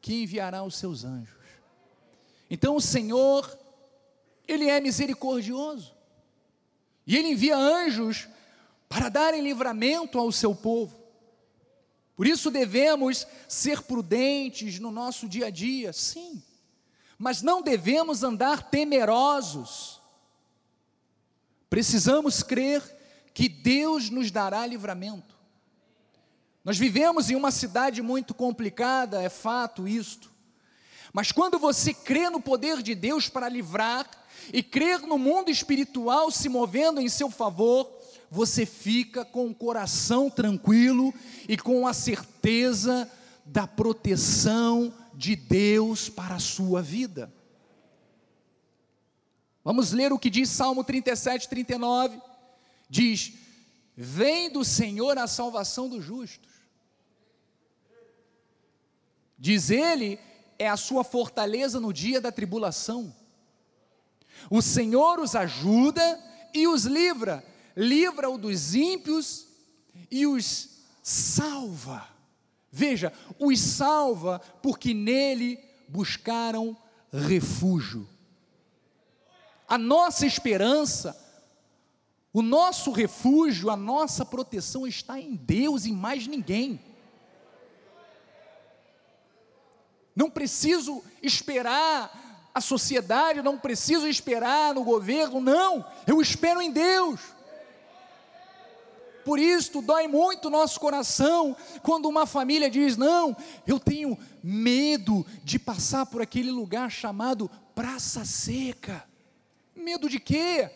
[0.00, 1.34] que enviará os seus anjos.
[2.48, 3.58] Então o Senhor,
[4.46, 5.92] Ele é misericordioso,
[7.04, 8.28] e Ele envia anjos
[8.88, 11.06] para darem livramento ao seu povo.
[12.16, 16.42] Por isso devemos ser prudentes no nosso dia a dia, sim,
[17.18, 20.00] mas não devemos andar temerosos.
[21.68, 22.82] Precisamos crer
[23.34, 25.36] que Deus nos dará livramento.
[26.64, 30.32] Nós vivemos em uma cidade muito complicada, é fato isto.
[31.12, 34.08] Mas quando você crê no poder de Deus para livrar
[34.52, 37.95] e crer no mundo espiritual se movendo em seu favor,
[38.30, 41.14] você fica com o coração tranquilo
[41.48, 43.10] e com a certeza
[43.44, 47.32] da proteção de Deus para a sua vida.
[49.64, 52.20] Vamos ler o que diz Salmo 37, 39.
[52.88, 53.32] Diz:
[53.96, 56.52] Vem do Senhor a salvação dos justos.
[59.38, 60.18] Diz ele,
[60.58, 63.14] é a sua fortaleza no dia da tribulação.
[64.50, 66.22] O Senhor os ajuda
[66.54, 67.44] e os livra
[67.76, 69.46] livra-o dos ímpios
[70.10, 70.70] e os
[71.02, 72.08] salva.
[72.72, 75.58] Veja, os salva porque nele
[75.88, 76.76] buscaram
[77.12, 78.08] refúgio.
[79.68, 81.16] A nossa esperança,
[82.32, 86.80] o nosso refúgio, a nossa proteção está em Deus e mais ninguém.
[90.14, 97.35] Não preciso esperar a sociedade, não preciso esperar no governo, não, eu espero em Deus.
[99.26, 103.36] Por isso dói muito o nosso coração quando uma família diz: Não,
[103.66, 109.04] eu tenho medo de passar por aquele lugar chamado Praça Seca.
[109.74, 110.70] Medo de quê?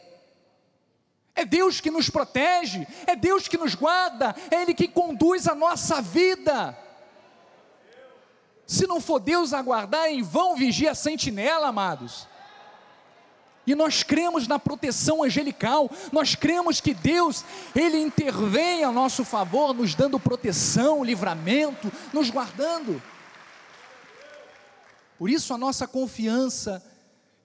[1.33, 5.55] É Deus que nos protege, é Deus que nos guarda, é Ele que conduz a
[5.55, 6.77] nossa vida.
[8.67, 12.27] Se não for Deus aguardar, em vão vigia a sentinela, amados.
[13.71, 19.73] E nós cremos na proteção angelical, nós cremos que Deus, Ele intervém a nosso favor,
[19.73, 23.01] nos dando proteção, livramento, nos guardando.
[25.17, 26.85] Por isso a nossa confiança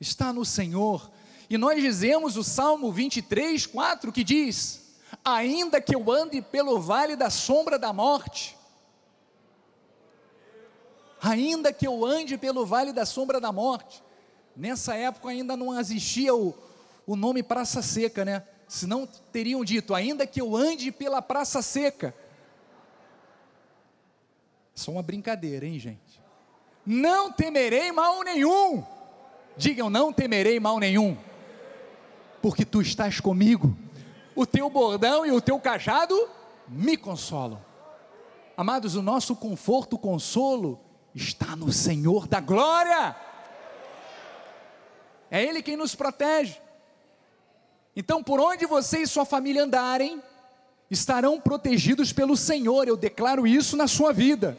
[0.02, 1.12] está no Senhor.
[1.48, 7.16] E nós dizemos o Salmo 23, 4 que diz: Ainda que eu ande pelo vale
[7.16, 8.58] da sombra da morte,
[11.22, 14.04] ainda que eu ande pelo vale da sombra da morte,
[14.56, 16.56] Nessa época ainda não existia o,
[17.06, 18.44] o nome Praça Seca, né?
[18.68, 22.16] Senão teriam dito, ainda que eu ande pela Praça Seca.
[24.74, 26.22] Só uma brincadeira, hein, gente?
[26.86, 28.84] Não temerei mal nenhum.
[29.58, 31.18] Digam, não temerei mal nenhum,
[32.42, 33.76] porque tu estás comigo.
[34.36, 36.14] O teu bordão e o teu cajado
[36.68, 37.64] me consolam.
[38.58, 40.80] Amados, o nosso conforto, consolo
[41.14, 43.16] está no Senhor da glória.
[45.36, 46.56] É Ele quem nos protege.
[47.94, 50.24] Então, por onde você e sua família andarem,
[50.90, 54.58] estarão protegidos pelo Senhor, eu declaro isso na sua vida.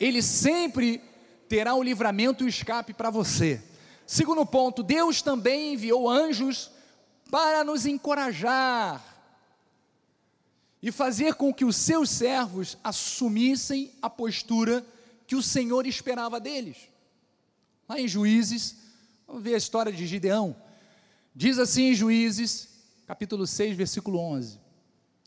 [0.00, 1.02] Ele sempre
[1.46, 3.62] terá o livramento e o escape para você.
[4.06, 6.70] Segundo ponto, Deus também enviou anjos
[7.30, 9.04] para nos encorajar
[10.82, 14.82] e fazer com que os seus servos assumissem a postura
[15.26, 16.78] que o Senhor esperava deles.
[17.86, 18.87] Lá em Juízes
[19.28, 20.56] Vamos ver a história de Gideão.
[21.34, 22.66] Diz assim em Juízes,
[23.06, 24.58] capítulo 6, versículo 11: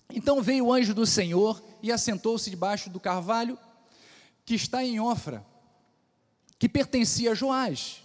[0.09, 3.59] Então veio o anjo do Senhor e assentou-se debaixo do carvalho
[4.43, 5.45] que está em Ofra,
[6.57, 8.01] que pertencia a Joás,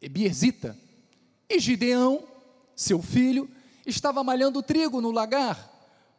[0.00, 0.78] Ebierzita.
[1.48, 2.22] E Gideão,
[2.76, 3.50] seu filho,
[3.84, 5.68] estava malhando trigo no lagar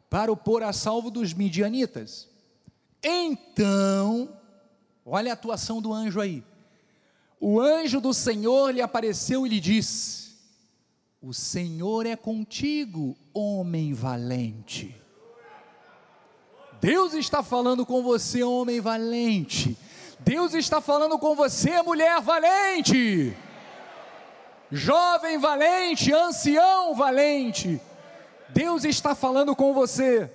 [0.10, 2.28] para o pôr a salvo dos midianitas.
[3.02, 4.38] Então,
[5.06, 6.44] olha a atuação do anjo aí
[7.44, 10.36] o anjo do Senhor lhe apareceu e lhe disse:
[11.20, 14.96] O Senhor é contigo, homem valente.
[16.80, 19.76] Deus está falando com você, homem valente.
[20.20, 23.36] Deus está falando com você, mulher valente.
[24.72, 27.82] Jovem valente, ancião valente.
[28.50, 30.30] Deus está falando com você.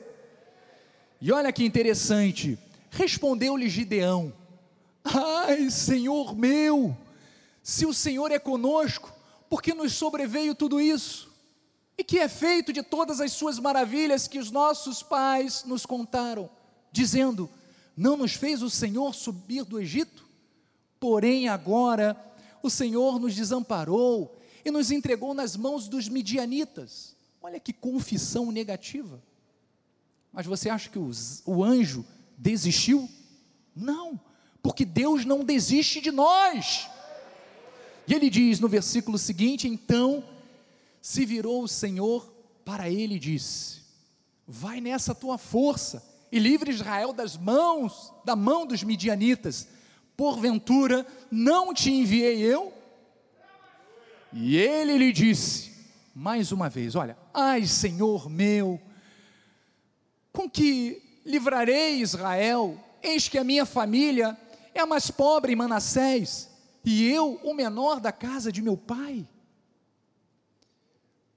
[1.20, 2.58] E olha que interessante.
[2.90, 4.32] Respondeu-lhe Gideão:
[5.14, 6.96] Ai, Senhor meu,
[7.62, 9.12] se o Senhor é conosco,
[9.48, 11.30] por que nos sobreveio tudo isso?
[11.96, 16.50] E que é feito de todas as suas maravilhas que os nossos pais nos contaram,
[16.90, 17.48] dizendo:
[17.96, 20.26] Não nos fez o Senhor subir do Egito?
[20.98, 22.16] Porém, agora
[22.62, 27.14] o Senhor nos desamparou e nos entregou nas mãos dos midianitas.
[27.40, 29.22] Olha que confissão negativa.
[30.32, 32.04] Mas você acha que os, o anjo
[32.36, 33.08] desistiu?
[33.74, 34.20] Não,
[34.66, 36.90] porque Deus não desiste de nós.
[38.04, 40.24] E ele diz no versículo seguinte: então
[41.00, 42.28] se virou o Senhor
[42.64, 43.82] para ele e disse:
[44.44, 49.68] Vai nessa tua força e livre Israel das mãos, da mão dos midianitas.
[50.16, 52.74] Porventura não te enviei eu?
[54.32, 55.70] E ele lhe disse,
[56.12, 58.80] mais uma vez: Olha, ai Senhor meu,
[60.32, 62.76] com que livrarei Israel?
[63.00, 64.36] Eis que a minha família
[64.76, 66.50] é a mais pobre em Manassés,
[66.84, 69.26] e eu o menor da casa de meu pai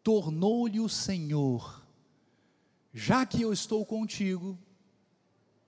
[0.04, 1.86] tornou-lhe o Senhor:
[2.94, 4.58] já que eu estou contigo,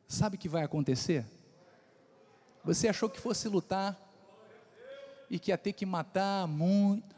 [0.07, 1.26] sabe o que vai acontecer?
[2.63, 3.99] Você achou que fosse lutar
[5.30, 7.15] e que ia ter que matar muito.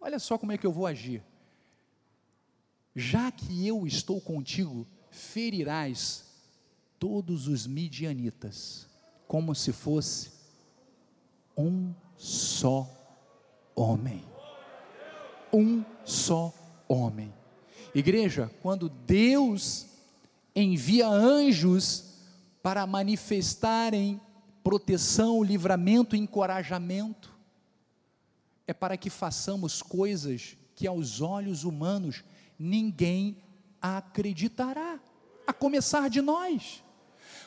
[0.00, 1.22] Olha só como é que eu vou agir.
[2.94, 6.24] Já que eu estou contigo, ferirás
[6.98, 8.88] todos os midianitas,
[9.32, 10.30] como se fosse
[11.56, 12.86] um só
[13.74, 14.22] homem
[15.52, 16.52] um só
[16.88, 17.32] homem.
[17.94, 19.86] Igreja, quando Deus
[20.56, 22.04] envia anjos
[22.62, 24.20] para manifestarem
[24.64, 27.32] proteção, livramento, encorajamento,
[28.66, 32.24] é para que façamos coisas que aos olhos humanos
[32.58, 33.36] ninguém
[33.80, 35.00] acreditará,
[35.46, 36.81] a começar de nós.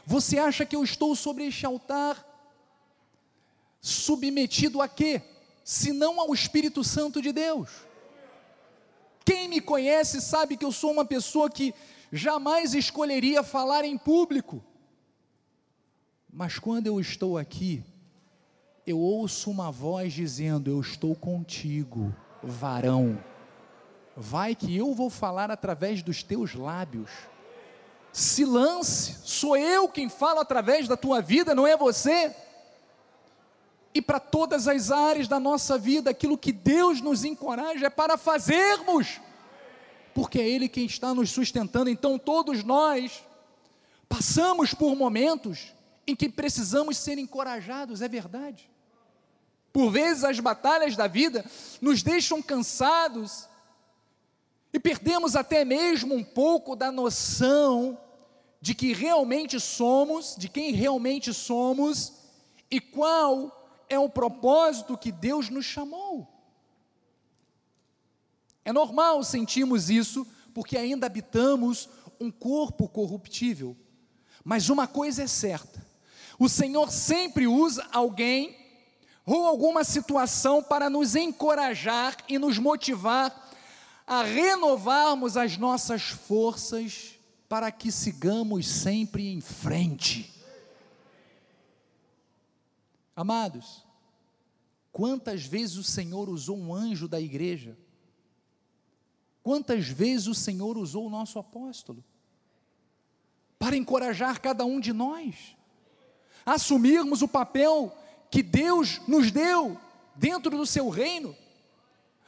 [0.05, 2.23] Você acha que eu estou sobre este altar
[3.81, 5.21] submetido a quê?
[5.63, 7.69] Se não ao Espírito Santo de Deus.
[9.23, 11.73] Quem me conhece sabe que eu sou uma pessoa que
[12.11, 14.63] jamais escolheria falar em público.
[16.31, 17.83] Mas quando eu estou aqui,
[18.85, 23.17] eu ouço uma voz dizendo: Eu estou contigo, varão.
[24.15, 27.09] Vai que eu vou falar através dos teus lábios.
[28.15, 32.33] Se lance, sou eu quem falo através da tua vida, não é você
[33.93, 38.17] e para todas as áreas da nossa vida, aquilo que Deus nos encoraja é para
[38.17, 39.19] fazermos,
[40.13, 41.89] porque é Ele quem está nos sustentando.
[41.89, 43.21] Então, todos nós
[44.07, 45.73] passamos por momentos
[46.07, 48.69] em que precisamos ser encorajados, é verdade.
[49.73, 51.43] Por vezes, as batalhas da vida
[51.81, 53.49] nos deixam cansados
[54.71, 57.97] e perdemos até mesmo um pouco da noção
[58.61, 62.13] de que realmente somos, de quem realmente somos
[62.69, 66.27] e qual é o propósito que Deus nos chamou.
[68.63, 71.87] É normal sentirmos isso, porque ainda habitamos
[72.19, 73.77] um corpo corruptível.
[74.43, 75.85] Mas uma coisa é certa:
[76.39, 78.57] o Senhor sempre usa alguém
[79.25, 83.51] ou alguma situação para nos encorajar e nos motivar
[84.05, 87.14] a renovarmos as nossas forças
[87.47, 90.33] para que sigamos sempre em frente.
[93.15, 93.85] Amados,
[94.91, 97.77] quantas vezes o Senhor usou um anjo da igreja?
[99.43, 102.03] Quantas vezes o Senhor usou o nosso apóstolo?
[103.59, 105.55] Para encorajar cada um de nós,
[106.45, 107.95] assumirmos o papel
[108.29, 109.79] que Deus nos deu
[110.15, 111.35] dentro do seu reino,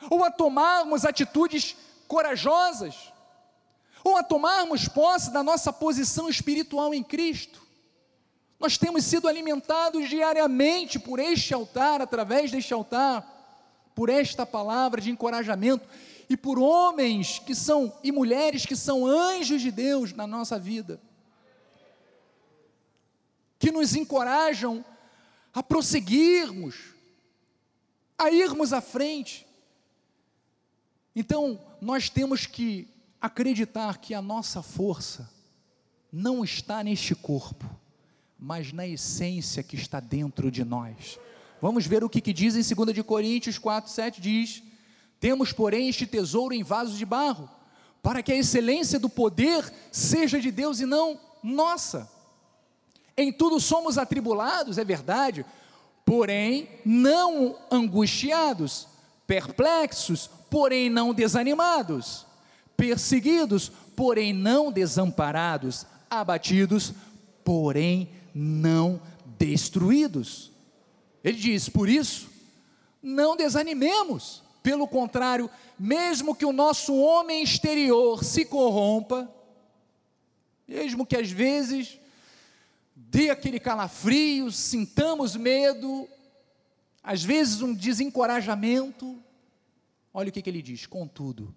[0.10, 1.76] ou a tomarmos atitudes
[2.08, 3.12] corajosas,
[4.08, 7.62] ou a tomarmos posse da nossa posição espiritual em Cristo.
[8.58, 15.12] Nós temos sido alimentados diariamente por este altar, através deste altar, por esta palavra de
[15.12, 15.86] encorajamento
[16.30, 21.02] e por homens que são e mulheres que são anjos de Deus na nossa vida,
[23.60, 24.86] que nos encorajam
[25.54, 26.94] a prosseguirmos,
[28.18, 29.46] a irmos à frente.
[31.14, 32.88] Então, nós temos que
[33.22, 35.30] acreditar que a nossa força
[36.12, 37.66] não está neste corpo
[38.40, 41.20] mas na essência que está dentro de nós.
[41.62, 44.62] Vamos ver o que, que diz em 2 de Coríntios 4, 7, diz,
[45.20, 47.50] temos porém este tesouro em vasos de barro,
[48.04, 52.10] para que a excelência do poder seja de Deus e não nossa.
[53.18, 55.44] Em tudo somos atribulados, é verdade,
[56.06, 58.88] porém não angustiados,
[59.26, 62.27] perplexos, porém não desanimados,
[62.78, 66.94] perseguidos, porém não desamparados, abatidos,
[67.44, 69.02] porém não
[69.38, 70.52] destruídos.
[71.24, 72.30] Ele diz: por isso,
[73.02, 79.30] não desanimemos, pelo contrário, mesmo que o nosso homem exterior se corrompa,
[80.68, 82.00] mesmo que às vezes
[82.96, 86.08] dê aquele calafrio, sintamos medo,
[87.02, 89.18] às vezes um desencorajamento,
[90.14, 91.56] olha o que, que ele diz: contudo,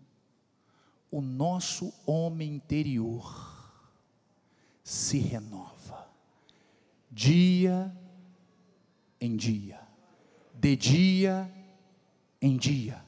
[1.11, 3.51] o nosso homem interior,
[4.85, 6.09] se renova,
[7.11, 7.95] dia
[9.21, 9.81] em dia,
[10.55, 11.53] de dia
[12.41, 13.05] em dia.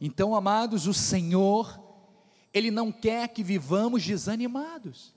[0.00, 1.80] Então, amados, o Senhor,
[2.52, 5.14] Ele não quer que vivamos desanimados.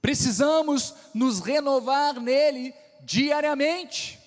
[0.00, 4.18] Precisamos nos renovar nele diariamente.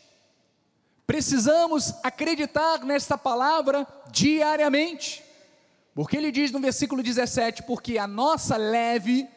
[1.05, 5.23] Precisamos acreditar nesta palavra diariamente.
[5.97, 9.27] Porque ele diz no versículo 17: Porque a nossa leve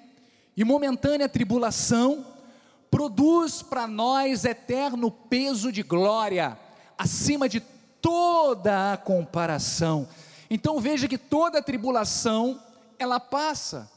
[0.55, 2.27] e momentânea tribulação
[2.91, 6.59] produz para nós eterno peso de glória,
[6.99, 7.61] acima de
[8.03, 10.07] toda a comparação.
[10.51, 12.63] Então veja que toda tribulação
[12.99, 13.91] ela passa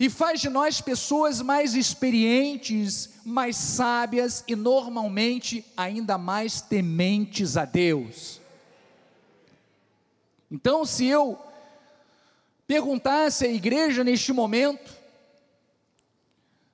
[0.00, 7.66] e faz de nós pessoas mais experientes, mais sábias e normalmente ainda mais tementes a
[7.66, 8.40] Deus.
[10.50, 11.38] Então, se eu
[12.68, 14.92] perguntasse à igreja neste momento,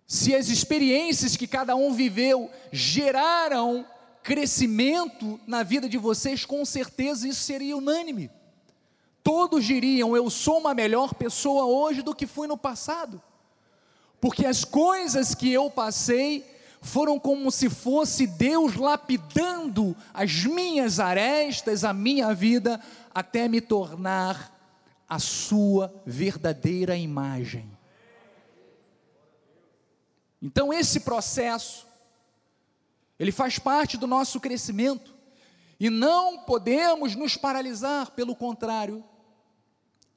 [0.07, 3.87] se as experiências que cada um viveu geraram
[4.21, 8.29] crescimento na vida de vocês, com certeza isso seria unânime.
[9.23, 13.23] Todos diriam: Eu sou uma melhor pessoa hoje do que fui no passado,
[14.21, 16.45] porque as coisas que eu passei
[16.83, 22.81] foram como se fosse Deus lapidando as minhas arestas, a minha vida,
[23.15, 24.54] até me tornar
[25.09, 27.71] a sua verdadeira imagem.
[30.41, 31.87] Então, esse processo,
[33.19, 35.15] ele faz parte do nosso crescimento,
[35.79, 39.05] e não podemos nos paralisar, pelo contrário,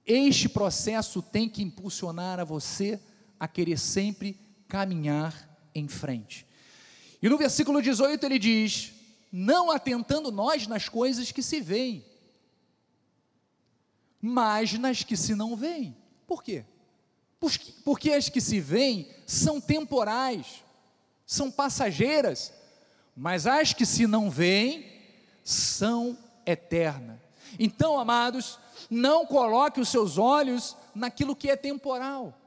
[0.05, 2.99] este processo tem que impulsionar a você
[3.39, 6.45] a querer sempre caminhar em frente.
[7.21, 8.93] E no versículo 18 ele diz:
[9.31, 12.05] Não atentando nós nas coisas que se veem,
[14.21, 15.95] mas nas que se não veem.
[16.25, 16.65] Por quê?
[17.83, 20.63] Porque as que se veem são temporais,
[21.25, 22.51] são passageiras,
[23.15, 24.85] mas as que se não veem
[25.43, 27.17] são eternas.
[27.59, 28.59] Então, amados,
[28.89, 32.37] não coloque os seus olhos naquilo que é temporal,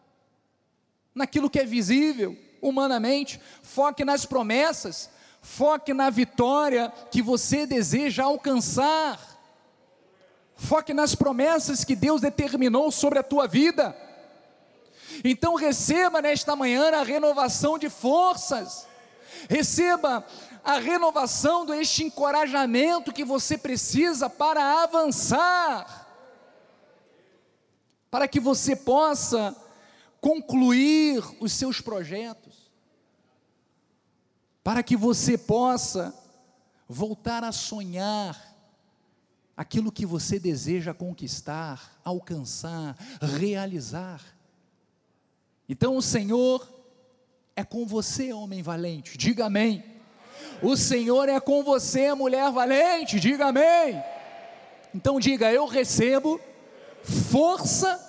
[1.15, 3.41] naquilo que é visível humanamente.
[3.63, 5.11] Foque nas promessas,
[5.41, 9.30] foque na vitória que você deseja alcançar.
[10.61, 13.97] Foque nas promessas que Deus determinou sobre a tua vida.
[15.25, 18.87] Então receba nesta manhã a renovação de forças.
[19.49, 20.25] Receba
[20.63, 26.09] a renovação deste encorajamento que você precisa para avançar
[28.11, 29.57] para que você possa
[30.21, 32.71] concluir os seus projetos,
[34.65, 36.13] para que você possa
[36.89, 38.50] voltar a sonhar
[39.61, 44.23] aquilo que você deseja conquistar, alcançar, realizar.
[45.69, 46.67] Então o Senhor
[47.55, 49.85] é com você, homem valente, diga amém.
[50.63, 54.03] O Senhor é com você, mulher valente, diga amém.
[54.95, 56.41] Então diga: Eu recebo
[57.03, 58.01] força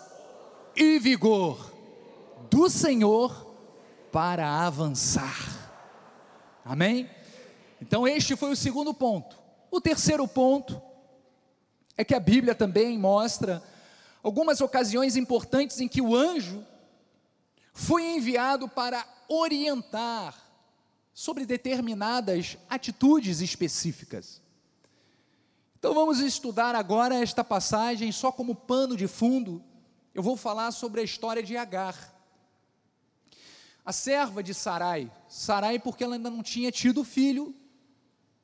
[0.73, 1.69] e vigor
[2.49, 3.53] do Senhor
[4.09, 5.81] para avançar.
[6.63, 7.09] Amém?
[7.81, 9.35] Então, este foi o segundo ponto.
[9.69, 10.81] O terceiro ponto
[11.97, 13.63] é que a Bíblia também mostra
[14.23, 16.65] algumas ocasiões importantes em que o anjo
[17.73, 20.35] foi enviado para orientar
[21.13, 24.41] sobre determinadas atitudes específicas.
[25.77, 29.63] Então vamos estudar agora esta passagem só como pano de fundo.
[30.13, 31.95] Eu vou falar sobre a história de Agar.
[33.83, 37.55] A serva de Sarai, Sarai porque ela ainda não tinha tido filho,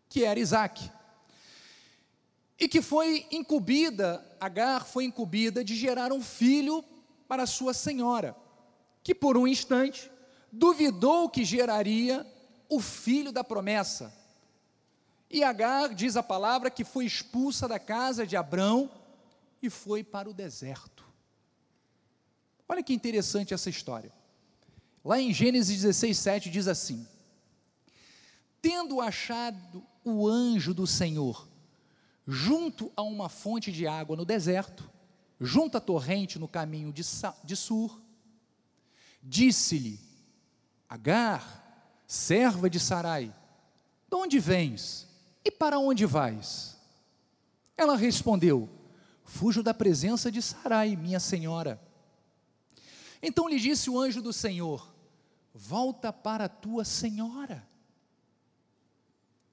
[0.09, 0.91] que era Isaac.
[2.59, 6.83] E que foi incumbida, Agar foi incumbida de gerar um filho
[7.27, 8.35] para sua senhora,
[9.03, 10.09] que por um instante
[10.51, 12.25] duvidou que geraria
[12.69, 14.13] o filho da promessa,
[15.29, 18.89] e Agar, diz a palavra, que foi expulsa da casa de Abrão
[19.61, 21.05] e foi para o deserto.
[22.67, 24.11] Olha que interessante essa história.
[25.03, 27.05] Lá em Gênesis 16, 7 diz assim:
[28.61, 31.47] Tendo achado o anjo do Senhor
[32.27, 34.89] junto a uma fonte de água no deserto,
[35.39, 37.01] junto à torrente no caminho de,
[37.43, 38.01] de Sur,
[39.23, 39.99] disse-lhe:
[40.89, 43.33] Agar, serva de Sarai,
[44.09, 45.07] de onde vens?
[45.45, 46.77] E para onde vais?
[47.77, 48.69] Ela respondeu:
[49.23, 51.81] Fujo da presença de Sarai, minha senhora.
[53.21, 54.93] Então lhe disse o anjo do Senhor:
[55.53, 57.67] Volta para tua senhora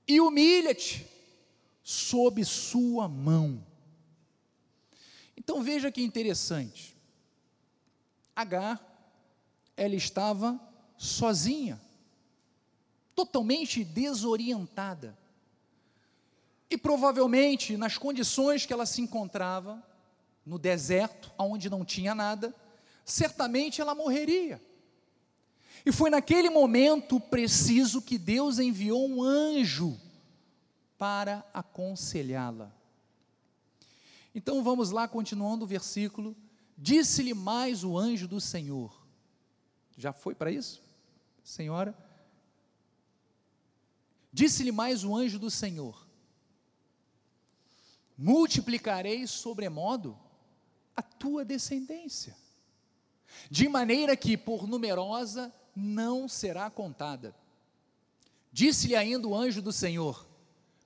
[0.06, 1.06] e humilha-te
[1.84, 3.64] sob sua mão.
[5.36, 6.96] Então veja que interessante.
[8.34, 8.82] Agar,
[9.76, 10.58] ela estava
[10.96, 11.78] sozinha,
[13.14, 15.16] totalmente desorientada.
[16.70, 19.80] E provavelmente, nas condições que ela se encontrava,
[20.44, 22.54] no deserto, onde não tinha nada,
[23.04, 24.60] certamente ela morreria.
[25.84, 30.00] E foi naquele momento preciso que Deus enviou um anjo
[31.04, 32.72] para aconselhá-la.
[34.34, 36.34] Então vamos lá, continuando o versículo.
[36.78, 39.06] Disse-lhe mais o anjo do Senhor.
[39.98, 40.82] Já foi para isso?
[41.44, 41.94] Senhora?
[44.32, 46.08] Disse-lhe mais o anjo do Senhor:
[48.16, 50.18] Multiplicarei sobremodo
[50.96, 52.34] a tua descendência,
[53.50, 57.36] de maneira que, por numerosa, não será contada.
[58.50, 60.32] Disse-lhe ainda o anjo do Senhor: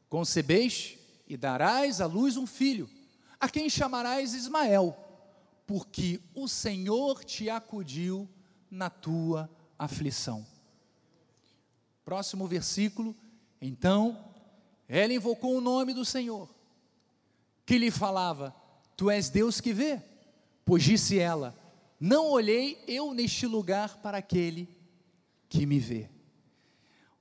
[0.09, 2.89] Concebeste e darás à luz um filho,
[3.39, 4.97] a quem chamarás Ismael,
[5.67, 8.29] porque o Senhor te acudiu
[8.71, 10.47] na tua aflição.
[12.05, 13.15] Próximo versículo.
[13.61, 14.25] Então,
[14.89, 16.49] ela invocou o nome do Senhor,
[17.67, 18.57] que lhe falava:
[18.97, 20.03] Tu és Deus que vê.
[20.65, 21.55] Pois disse ela:
[22.01, 24.67] Não olhei eu neste lugar para aquele
[25.51, 26.09] que me vê.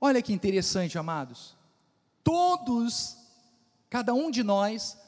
[0.00, 1.57] Olha que interessante, amados.
[2.28, 3.16] Todos,
[3.88, 4.98] cada um de nós,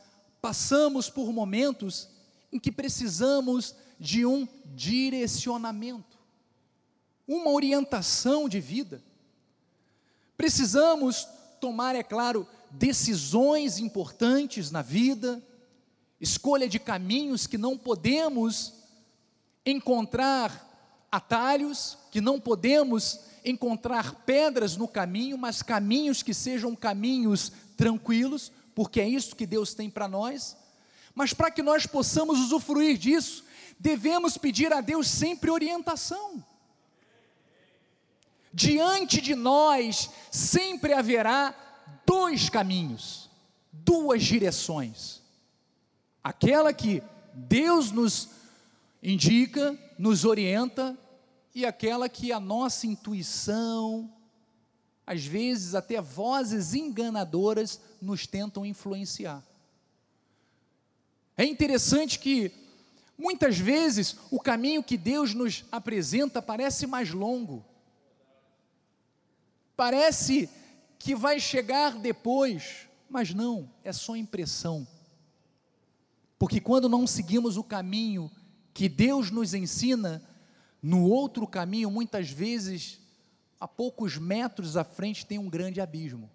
[0.40, 2.08] passamos por momentos
[2.50, 6.16] em que precisamos de um direcionamento,
[7.28, 9.02] uma orientação de vida.
[10.34, 11.28] Precisamos
[11.60, 15.42] tomar, é claro, decisões importantes na vida,
[16.18, 18.72] escolha de caminhos que não podemos
[19.66, 28.52] encontrar atalhos, que não podemos encontrar pedras no caminho, mas caminhos que sejam caminhos tranquilos,
[28.74, 30.56] porque é isso que Deus tem para nós.
[31.14, 33.44] Mas para que nós possamos usufruir disso,
[33.78, 36.44] devemos pedir a Deus sempre orientação.
[38.52, 41.54] Diante de nós sempre haverá
[42.04, 43.30] dois caminhos,
[43.72, 45.22] duas direções.
[46.22, 48.28] Aquela que Deus nos
[49.02, 50.98] indica, nos orienta,
[51.54, 54.12] e aquela que a nossa intuição,
[55.06, 59.44] às vezes até vozes enganadoras, nos tentam influenciar.
[61.36, 62.52] É interessante que,
[63.18, 67.64] muitas vezes, o caminho que Deus nos apresenta parece mais longo,
[69.76, 70.48] parece
[70.98, 74.86] que vai chegar depois, mas não, é só impressão.
[76.38, 78.30] Porque quando não seguimos o caminho
[78.72, 80.22] que Deus nos ensina,
[80.82, 83.00] no outro caminho, muitas vezes,
[83.58, 86.30] a poucos metros à frente tem um grande abismo.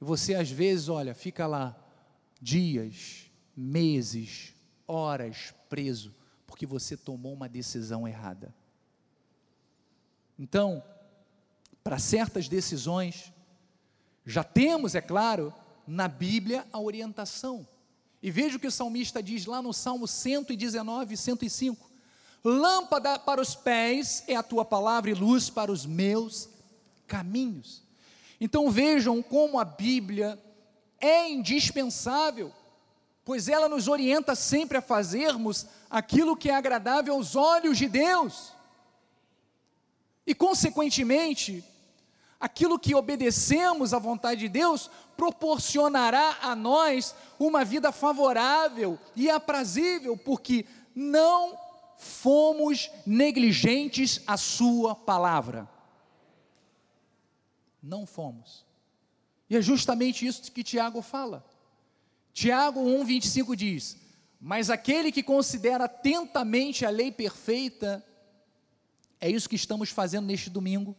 [0.00, 1.76] E você às vezes, olha, fica lá
[2.40, 4.52] dias, meses,
[4.86, 6.12] horas preso,
[6.46, 8.52] porque você tomou uma decisão errada.
[10.36, 10.82] Então,
[11.84, 13.32] para certas decisões,
[14.26, 15.54] já temos, é claro,
[15.86, 17.66] na Bíblia a orientação.
[18.20, 21.91] E veja o que o salmista diz lá no Salmo 119, 105.
[22.44, 26.48] Lâmpada para os pés é a tua palavra e luz para os meus
[27.06, 27.82] caminhos.
[28.40, 30.42] Então vejam como a Bíblia
[30.98, 32.52] é indispensável,
[33.24, 38.52] pois ela nos orienta sempre a fazermos aquilo que é agradável aos olhos de Deus.
[40.26, 41.64] E, consequentemente,
[42.40, 50.16] aquilo que obedecemos à vontade de Deus proporcionará a nós uma vida favorável e aprazível,
[50.16, 50.64] porque
[50.94, 51.56] não
[52.02, 55.68] fomos negligentes à Sua palavra.
[57.82, 58.64] Não fomos.
[59.48, 61.44] E é justamente isso que Tiago fala.
[62.32, 63.96] Tiago 1,25 diz:
[64.40, 68.04] Mas aquele que considera atentamente a lei perfeita,
[69.20, 70.96] é isso que estamos fazendo neste domingo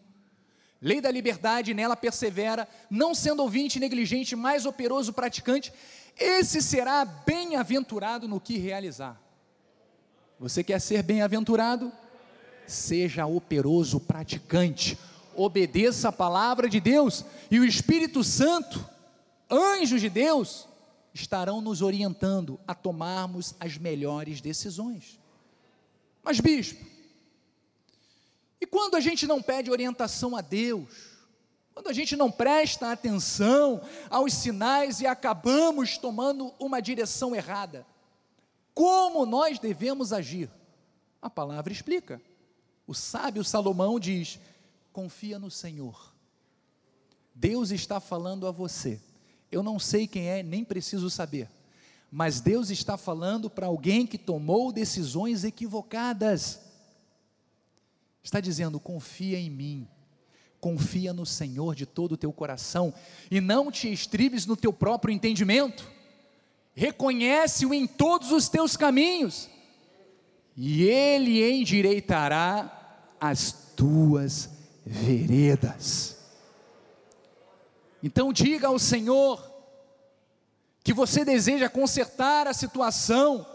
[0.83, 5.71] Lei da liberdade, nela persevera, não sendo ouvinte negligente, mais operoso praticante,
[6.19, 9.17] esse será bem-aventurado no que realizar.
[10.43, 11.89] Você quer ser bem-aventurado?
[12.67, 14.97] Seja operoso praticante,
[15.33, 18.85] obedeça a palavra de Deus, e o Espírito Santo,
[19.49, 20.67] anjos de Deus,
[21.13, 25.17] estarão nos orientando a tomarmos as melhores decisões.
[26.21, 26.85] Mas, bispo,
[28.59, 30.89] e quando a gente não pede orientação a Deus,
[31.73, 37.92] quando a gente não presta atenção aos sinais e acabamos tomando uma direção errada,
[38.74, 40.49] como nós devemos agir?
[41.21, 42.21] A palavra explica.
[42.88, 44.39] O sábio Salomão diz:
[44.91, 46.13] confia no Senhor.
[47.34, 48.99] Deus está falando a você.
[49.51, 51.49] Eu não sei quem é, nem preciso saber.
[52.11, 56.59] Mas Deus está falando para alguém que tomou decisões equivocadas.
[58.24, 59.88] Está dizendo: confia em mim,
[60.59, 62.93] confia no Senhor de todo o teu coração
[63.32, 65.89] e não te estribes no teu próprio entendimento.
[66.76, 69.49] Reconhece-o em todos os teus caminhos
[70.55, 74.49] e ele endireitará as tuas
[74.86, 76.17] veredas.
[78.01, 79.51] Então diga ao Senhor
[80.84, 83.47] que você deseja consertar a situação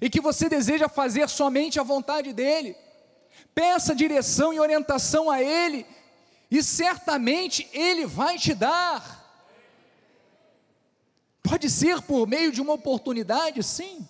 [0.00, 2.76] e que você deseja fazer somente a vontade dEle.
[3.54, 5.84] Peça direção e orientação a Ele,
[6.50, 9.17] e certamente Ele vai te dar.
[11.48, 14.06] Pode ser por meio de uma oportunidade, sim,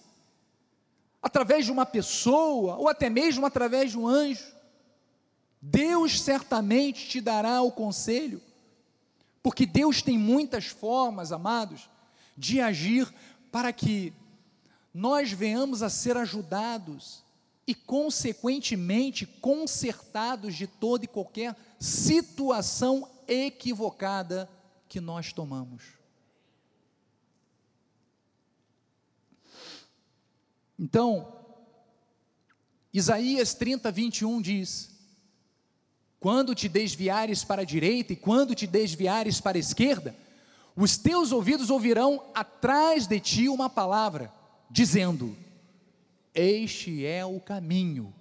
[1.23, 4.45] através de uma pessoa, ou até mesmo através de um anjo.
[5.63, 8.43] Deus certamente te dará o conselho,
[9.41, 11.89] porque Deus tem muitas formas, amados,
[12.37, 13.09] de agir
[13.53, 14.13] para que
[14.93, 17.23] nós venhamos a ser ajudados
[17.69, 24.51] e, consequentemente, consertados de toda e qualquer situação equivocada
[24.89, 25.98] que nós tomamos.
[30.79, 31.35] Então,
[32.93, 34.91] Isaías 30, 21 diz:
[36.21, 40.15] Quando te desviares para a direita e quando te desviares para a esquerda,
[40.77, 44.33] os teus ouvidos ouvirão atrás de ti uma palavra
[44.71, 45.37] dizendo:
[46.33, 48.15] Este é o caminho,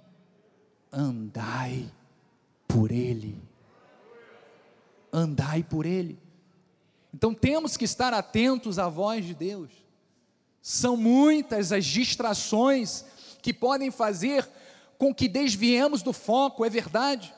[0.92, 1.92] andai
[2.68, 3.40] por ele.
[5.14, 6.20] Andai por ele.
[7.14, 9.87] Então temos que estar atentos à voz de Deus.
[10.70, 13.06] São muitas as distrações
[13.42, 14.46] que podem fazer
[14.98, 17.34] com que desviemos do foco, é verdade.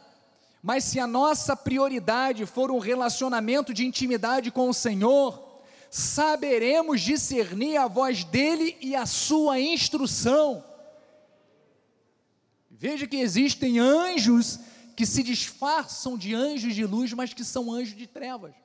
[0.64, 5.62] Mas se a nossa prioridade for um relacionamento de intimidade com o Senhor,
[5.92, 10.66] saberemos discernir a voz dele e a sua instrução.
[12.68, 14.60] Veja que existem anjos
[14.96, 18.56] que se disfarçam de anjos de luz, mas que são anjos de trevas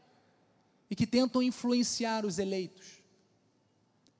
[0.88, 2.93] e que tentam influenciar os eleitos.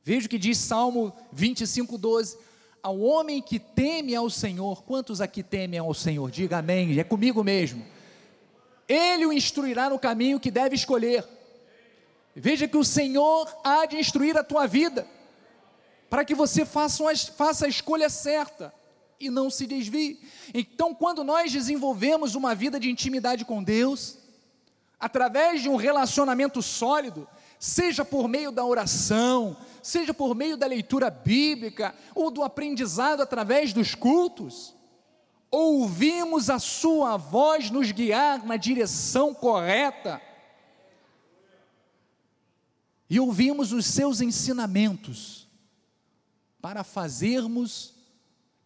[0.05, 2.39] Veja o que diz Salmo 25, 12:
[2.83, 6.31] Ao homem que teme ao Senhor, quantos aqui temem ao Senhor?
[6.31, 7.85] Diga amém, é comigo mesmo.
[8.87, 11.25] Ele o instruirá no caminho que deve escolher
[12.37, 15.07] Veja que o Senhor há de instruir a tua vida,
[16.11, 18.75] para que você faça, uma, faça a escolha certa
[19.21, 20.21] e não se desvie.
[20.53, 24.19] Então, quando nós desenvolvemos uma vida de intimidade com Deus,
[24.99, 27.29] através de um relacionamento sólido,
[27.59, 33.73] seja por meio da oração, seja por meio da leitura bíblica ou do aprendizado através
[33.73, 34.75] dos cultos,
[35.51, 40.21] ouvimos a Sua voz nos guiar na direção correta
[43.09, 45.47] e ouvimos os seus ensinamentos
[46.61, 47.95] para fazermos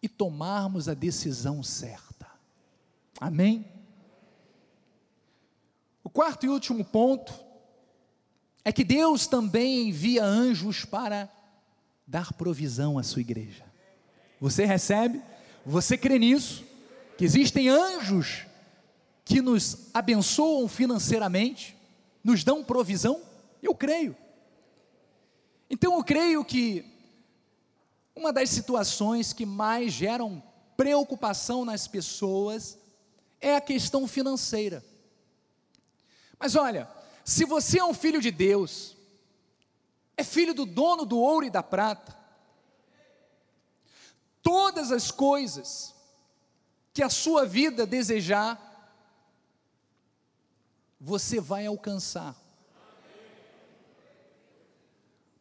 [0.01, 2.27] e tomarmos a decisão certa.
[3.19, 3.69] Amém?
[6.03, 7.48] O quarto e último ponto
[8.63, 11.29] é que Deus também envia anjos para
[12.05, 13.63] dar provisão à sua igreja.
[14.39, 15.21] Você recebe?
[15.65, 16.63] Você crê nisso?
[17.17, 18.45] Que existem anjos
[19.23, 21.77] que nos abençoam financeiramente,
[22.23, 23.21] nos dão provisão?
[23.61, 24.15] Eu creio.
[25.69, 26.85] Então eu creio que
[28.15, 30.41] uma das situações que mais geram
[30.75, 32.77] preocupação nas pessoas
[33.39, 34.83] é a questão financeira.
[36.39, 36.89] Mas olha,
[37.23, 38.95] se você é um filho de Deus,
[40.17, 42.17] é filho do dono do ouro e da prata,
[44.41, 45.95] todas as coisas
[46.93, 48.69] que a sua vida desejar,
[50.99, 52.35] você vai alcançar.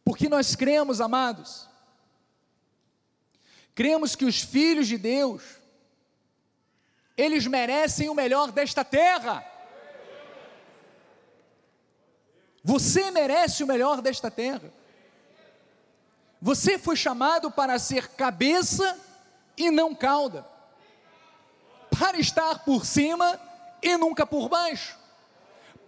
[0.04, 1.68] Porque nós cremos, amados,
[3.74, 5.42] cremos que os filhos de Deus,
[7.16, 9.44] eles merecem o melhor desta terra.
[12.68, 14.70] Você merece o melhor desta terra.
[16.38, 18.94] Você foi chamado para ser cabeça
[19.56, 20.46] e não cauda,
[21.90, 23.40] para estar por cima
[23.82, 24.98] e nunca por baixo,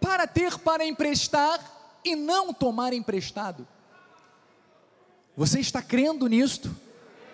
[0.01, 1.61] para ter para emprestar
[2.03, 3.69] e não tomar emprestado.
[5.37, 6.75] Você está crendo nisto?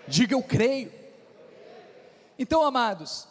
[0.09, 0.92] Diga eu creio.
[2.36, 3.28] Então, amados,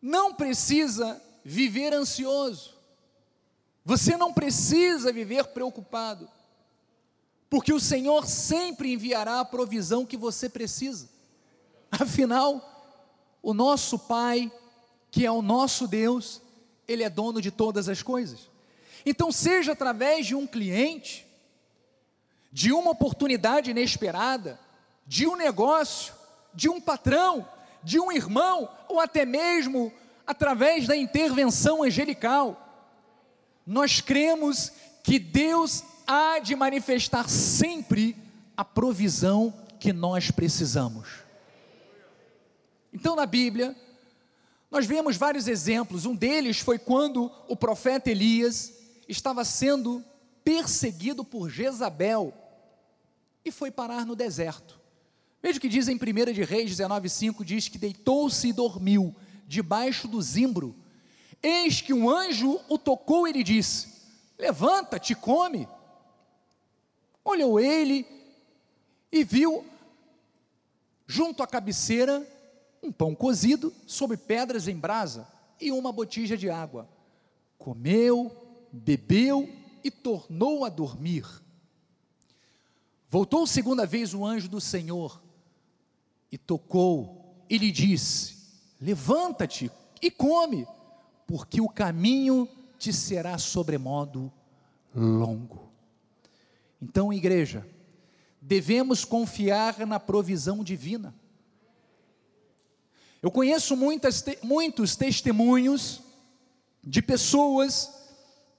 [0.00, 2.73] não precisa viver ansioso.
[3.84, 6.28] Você não precisa viver preocupado.
[7.50, 11.08] Porque o Senhor sempre enviará a provisão que você precisa.
[11.90, 12.96] Afinal,
[13.42, 14.50] o nosso Pai,
[15.10, 16.40] que é o nosso Deus,
[16.88, 18.50] Ele é dono de todas as coisas.
[19.06, 21.26] Então, seja através de um cliente,
[22.50, 24.58] de uma oportunidade inesperada,
[25.06, 26.14] de um negócio,
[26.54, 27.46] de um patrão,
[27.82, 29.92] de um irmão, ou até mesmo
[30.26, 32.63] através da intervenção angelical.
[33.66, 38.16] Nós cremos que Deus há de manifestar sempre
[38.56, 41.08] a provisão que nós precisamos.
[42.92, 43.74] Então, na Bíblia,
[44.70, 46.06] nós vemos vários exemplos.
[46.06, 48.72] Um deles foi quando o profeta Elias
[49.08, 50.04] estava sendo
[50.44, 52.32] perseguido por Jezabel
[53.44, 54.80] e foi parar no deserto.
[55.42, 59.14] Veja o que diz em 1 de Reis 19,5: diz que deitou-se e dormiu
[59.46, 60.74] debaixo do zimbro.
[61.46, 64.00] Eis que um anjo o tocou e lhe disse:
[64.38, 65.68] Levanta-te, come.
[67.22, 68.06] Olhou ele
[69.12, 69.62] e viu,
[71.06, 72.26] junto à cabeceira,
[72.82, 75.28] um pão cozido sobre pedras em brasa
[75.60, 76.88] e uma botija de água.
[77.58, 78.34] Comeu,
[78.72, 79.46] bebeu
[79.84, 81.26] e tornou a dormir.
[83.10, 85.22] Voltou segunda vez o anjo do Senhor
[86.32, 88.34] e tocou e lhe disse:
[88.80, 89.70] Levanta-te
[90.00, 90.66] e come,
[91.26, 92.48] porque o caminho
[92.78, 94.32] te será sobremodo
[94.94, 95.72] longo.
[96.80, 97.66] Então, igreja,
[98.40, 101.14] devemos confiar na provisão divina.
[103.22, 106.02] Eu conheço muitas, muitos testemunhos
[106.82, 107.90] de pessoas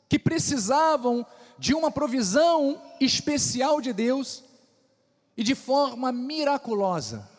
[0.10, 1.26] que precisavam
[1.60, 4.44] de uma provisão especial de Deus
[5.38, 7.30] e de forma miraculosa.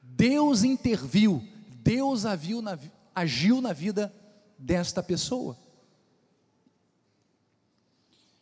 [0.00, 1.46] Deus interviu,
[1.82, 2.78] Deus na,
[3.14, 4.12] agiu na vida
[4.58, 5.56] desta pessoa.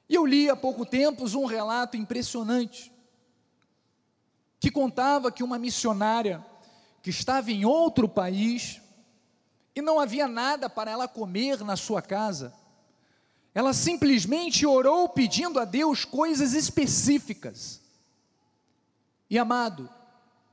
[0.09, 2.93] E eu li há pouco tempo um relato impressionante
[4.59, 6.45] que contava que uma missionária
[7.03, 8.81] que estava em outro país
[9.75, 12.55] e não havia nada para ela comer na sua casa,
[13.55, 17.83] ela simplesmente orou pedindo a Deus coisas específicas.
[19.29, 19.89] E amado,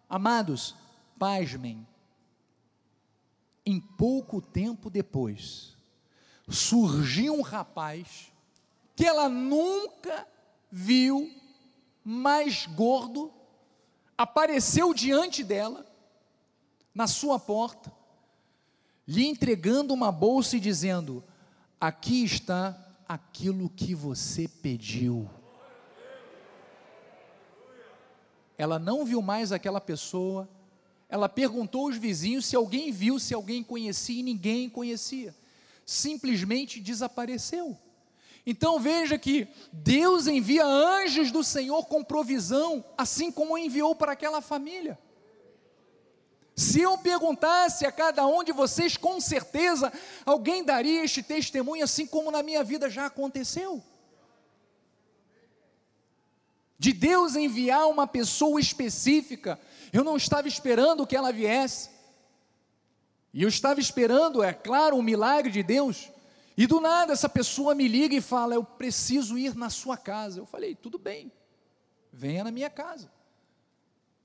[0.09, 0.76] amados,
[1.18, 1.88] pasmem,
[3.66, 5.76] em pouco tempo depois,
[6.49, 8.32] surgiu um rapaz
[8.95, 10.28] que ela nunca
[10.72, 11.32] viu
[12.03, 13.32] mais gordo
[14.18, 15.86] apareceu diante dela,
[16.93, 17.91] na sua porta,
[19.07, 21.24] lhe entregando uma bolsa e dizendo:
[21.80, 25.30] Aqui está aquilo que você pediu.
[28.57, 30.47] Ela não viu mais aquela pessoa,
[31.14, 35.36] ela perguntou aos vizinhos se alguém viu, se alguém conhecia, e ninguém conhecia.
[35.86, 37.78] Simplesmente desapareceu.
[38.43, 44.41] Então veja que Deus envia anjos do Senhor com provisão, assim como enviou para aquela
[44.41, 44.97] família.
[46.55, 49.93] Se eu perguntasse a cada um de vocês, com certeza
[50.26, 53.84] alguém daria este testemunho, assim como na minha vida já aconteceu.
[56.80, 59.59] De Deus enviar uma pessoa específica,
[59.93, 61.89] eu não estava esperando que ela viesse,
[63.33, 66.11] e eu estava esperando, é claro, um milagre de Deus,
[66.57, 70.39] e do nada essa pessoa me liga e fala: Eu preciso ir na sua casa.
[70.39, 71.31] Eu falei: Tudo bem,
[72.11, 73.11] venha na minha casa.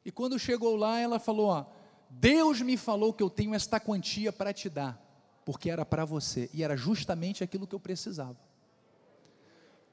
[0.05, 1.67] E quando chegou lá, ela falou: ó,
[2.09, 4.99] Deus me falou que eu tenho esta quantia para te dar,
[5.45, 8.37] porque era para você, e era justamente aquilo que eu precisava.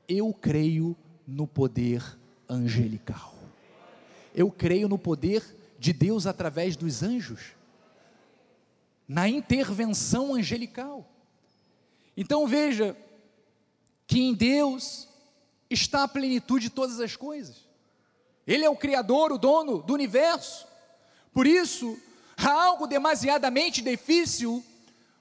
[0.08, 0.96] Eu creio
[1.28, 2.02] no poder
[2.48, 3.34] angelical,
[4.34, 5.44] eu creio no poder
[5.86, 7.54] de Deus através dos anjos,
[9.08, 11.08] na intervenção angelical.
[12.18, 12.98] Então veja
[14.08, 15.08] que em Deus
[15.70, 17.70] está a plenitude de todas as coisas.
[18.48, 20.66] Ele é o Criador, o dono do universo.
[21.32, 22.00] Por isso,
[22.36, 24.66] há algo demasiadamente difícil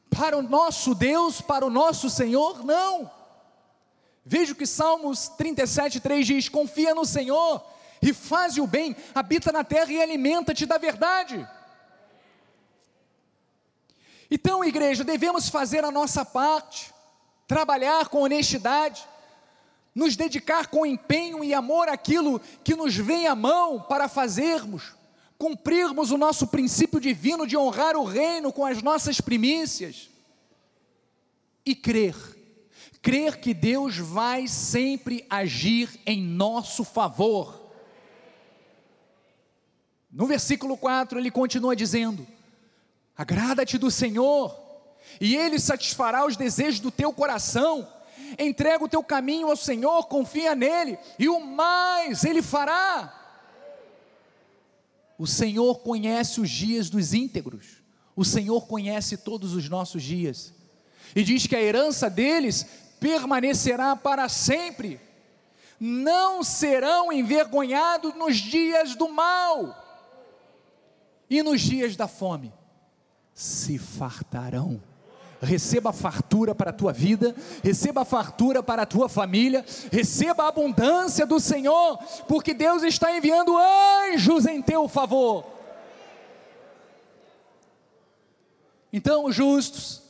[0.08, 2.64] para o nosso Deus, para o nosso Senhor?
[2.64, 3.10] Não.
[4.24, 7.73] Veja o que Salmos 37, 3 diz: Confia no Senhor
[8.04, 11.48] e faz o bem, habita na terra e alimenta-te da verdade.
[14.30, 16.92] Então, igreja, devemos fazer a nossa parte,
[17.46, 19.06] trabalhar com honestidade,
[19.94, 24.92] nos dedicar com empenho e amor àquilo que nos vem à mão para fazermos,
[25.38, 30.10] cumprirmos o nosso princípio divino de honrar o reino com as nossas primícias
[31.64, 32.14] e crer,
[33.00, 37.63] crer que Deus vai sempre agir em nosso favor.
[40.14, 42.24] No versículo 4 ele continua dizendo:
[43.16, 44.56] Agrada-te do Senhor,
[45.20, 47.88] e Ele satisfará os desejos do teu coração.
[48.38, 53.12] Entrega o teu caminho ao Senhor, confia nele, e o mais Ele fará.
[55.18, 57.82] O Senhor conhece os dias dos íntegros,
[58.14, 60.54] o Senhor conhece todos os nossos dias,
[61.14, 62.66] e diz que a herança deles
[63.00, 65.00] permanecerá para sempre,
[65.78, 69.83] não serão envergonhados nos dias do mal
[71.38, 72.52] e nos dias da fome
[73.32, 74.80] se fartarão.
[75.42, 81.26] Receba fartura para a tua vida, receba fartura para a tua família, receba a abundância
[81.26, 85.44] do Senhor, porque Deus está enviando anjos em teu favor.
[88.90, 90.02] Então, os justos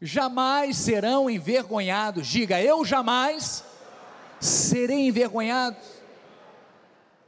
[0.00, 2.26] jamais serão envergonhados.
[2.26, 3.62] Diga, eu jamais
[4.40, 5.76] serei envergonhado.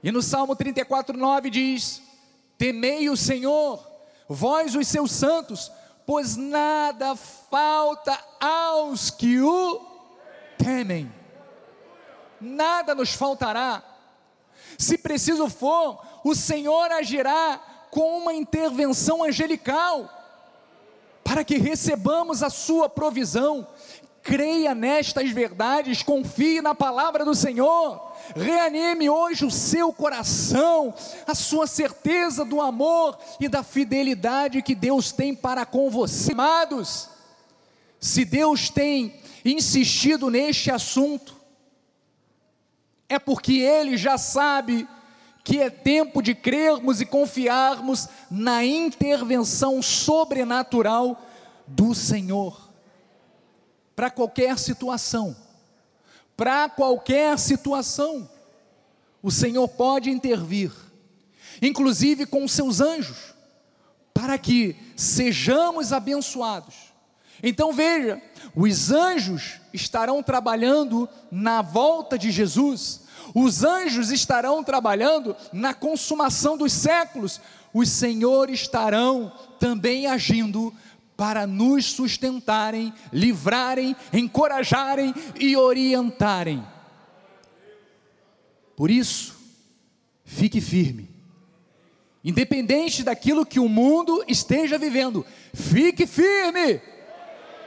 [0.02, 2.02] E no Salmo 34, 9 diz:
[2.58, 3.84] Temei o Senhor,
[4.28, 5.70] vós os seus santos,
[6.06, 9.80] pois nada falta aos que o
[10.56, 11.12] temem.
[12.40, 13.82] Nada nos faltará.
[14.78, 20.10] Se preciso for, o Senhor agirá com uma intervenção angelical,
[21.22, 23.66] para que recebamos a sua provisão.
[24.22, 30.94] Creia nestas verdades, confie na palavra do Senhor reanime hoje o seu coração,
[31.26, 36.32] a sua certeza do amor e da fidelidade que Deus tem para com você.
[36.32, 37.08] Amados,
[38.00, 41.36] se Deus tem insistido neste assunto,
[43.08, 44.88] é porque Ele já sabe
[45.44, 51.22] que é tempo de crermos e confiarmos na intervenção sobrenatural
[51.66, 52.68] do Senhor
[53.94, 55.45] para qualquer situação
[56.36, 58.28] para qualquer situação.
[59.22, 60.70] O Senhor pode intervir,
[61.60, 63.34] inclusive com seus anjos,
[64.12, 66.74] para que sejamos abençoados.
[67.42, 68.20] Então veja,
[68.54, 73.02] os anjos estarão trabalhando na volta de Jesus,
[73.34, 77.40] os anjos estarão trabalhando na consumação dos séculos,
[77.74, 80.72] os senhores estarão também agindo
[81.16, 86.62] para nos sustentarem, livrarem, encorajarem e orientarem.
[88.76, 89.34] Por isso,
[90.24, 91.08] fique firme.
[92.22, 96.82] Independente daquilo que o mundo esteja vivendo, fique firme.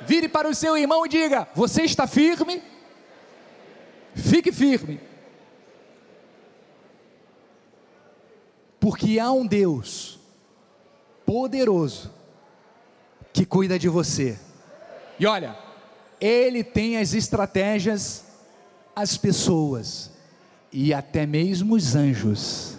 [0.05, 2.61] Vire para o seu irmão e diga: Você está firme?
[4.13, 4.99] Fique firme.
[8.79, 10.19] Porque há um Deus
[11.25, 12.18] poderoso
[13.39, 14.37] que cuida de você.
[15.17, 15.55] E olha,
[16.19, 18.25] Ele tem as estratégias,
[18.93, 20.11] as pessoas
[20.73, 22.75] e até mesmo os anjos,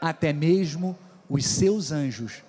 [0.00, 0.98] até mesmo
[1.30, 2.42] os seus anjos,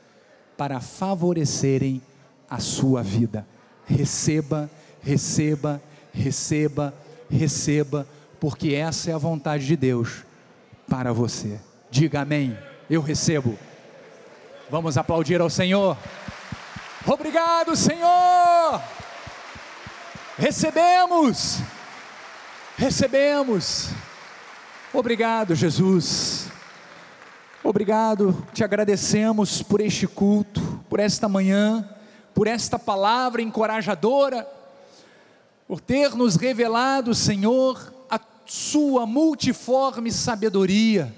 [0.57, 2.01] para favorecerem
[2.49, 3.45] a sua vida.
[3.85, 4.67] Receba,
[4.99, 5.79] receba,
[6.11, 6.91] receba,
[7.29, 8.07] receba,
[8.39, 10.23] porque essa é a vontade de Deus
[10.87, 11.59] para você.
[11.91, 12.57] Diga amém.
[12.89, 13.55] Eu recebo.
[14.67, 15.95] Vamos aplaudir ao Senhor.
[17.05, 18.81] Obrigado, Senhor.
[20.37, 21.59] Recebemos,
[22.77, 23.89] recebemos.
[24.93, 26.47] Obrigado, Jesus.
[27.63, 31.87] Obrigado, te agradecemos por este culto, por esta manhã,
[32.33, 34.47] por esta palavra encorajadora,
[35.67, 41.13] por ter nos revelado, Senhor, a Sua multiforme sabedoria,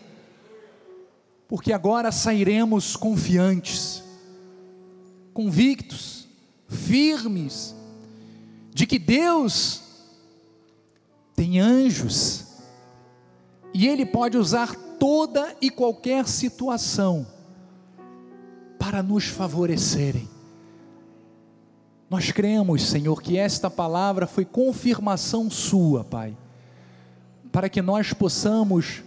[1.47, 4.03] porque agora sairemos confiantes
[5.33, 6.27] convictos,
[6.67, 7.75] firmes,
[8.73, 9.81] de que Deus
[11.35, 12.45] tem anjos
[13.73, 17.25] e Ele pode usar toda e qualquer situação
[18.77, 20.29] para nos favorecerem.
[22.09, 26.35] Nós cremos, Senhor, que esta palavra foi confirmação Sua, Pai,
[27.51, 29.01] para que nós possamos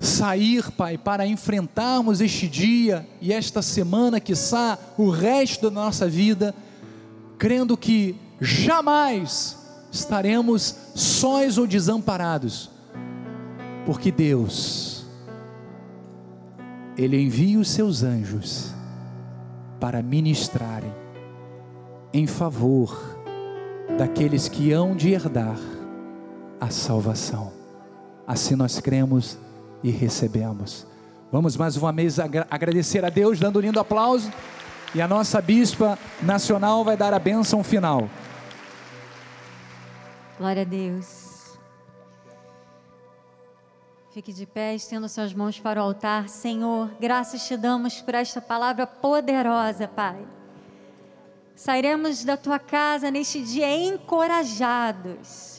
[0.00, 6.54] sair, Pai, para enfrentarmos este dia e esta semana, quiçá o resto da nossa vida,
[7.36, 9.56] crendo que jamais
[9.90, 12.70] estaremos sós ou desamparados,
[13.84, 15.06] porque Deus,
[16.96, 18.72] Ele envia os seus anjos
[19.80, 20.92] para ministrarem
[22.12, 23.18] em favor
[23.96, 25.58] daqueles que hão de herdar
[26.60, 27.52] a salvação.
[28.26, 29.38] Assim nós cremos
[29.82, 30.86] e recebemos.
[31.30, 34.32] Vamos mais uma vez agradecer a Deus, dando um lindo aplauso.
[34.94, 38.08] E a nossa bispa nacional vai dar a bênção final.
[40.38, 41.58] Glória a Deus.
[44.12, 46.28] Fique de pé, estenda suas mãos para o altar.
[46.28, 50.16] Senhor, graças te damos por esta palavra poderosa, Pai.
[51.54, 55.57] Sairemos da tua casa neste dia encorajados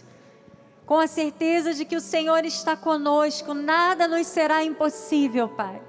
[0.90, 5.80] com a certeza de que o Senhor está conosco, nada nos será impossível, Pai.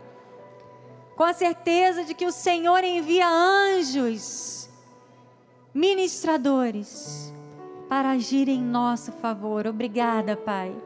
[1.16, 4.68] Com a certeza de que o Senhor envia anjos,
[5.72, 7.32] ministradores,
[7.88, 9.66] para agir em nosso favor.
[9.66, 10.76] Obrigada, Pai.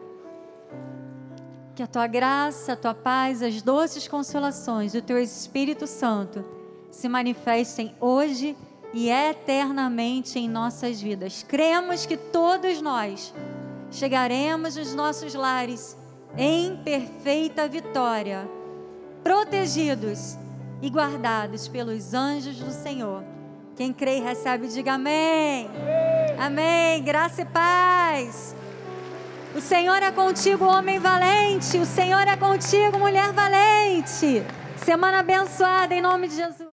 [1.74, 6.44] Que a tua graça, a tua paz, as doces consolações do teu Espírito Santo
[6.88, 8.56] se manifestem hoje
[8.92, 11.42] e eternamente em nossas vidas.
[11.42, 13.34] Cremos que todos nós
[13.94, 15.96] chegaremos nos nossos lares
[16.36, 18.48] em perfeita vitória,
[19.22, 20.36] protegidos
[20.82, 23.22] e guardados pelos anjos do Senhor.
[23.76, 25.68] Quem crê e recebe, diga amém.
[25.68, 26.38] amém.
[26.38, 27.02] Amém.
[27.02, 28.54] Graça e paz.
[29.54, 31.78] O Senhor é contigo, homem valente.
[31.78, 34.44] O Senhor é contigo, mulher valente.
[34.76, 36.62] Semana abençoada em nome de Jesus.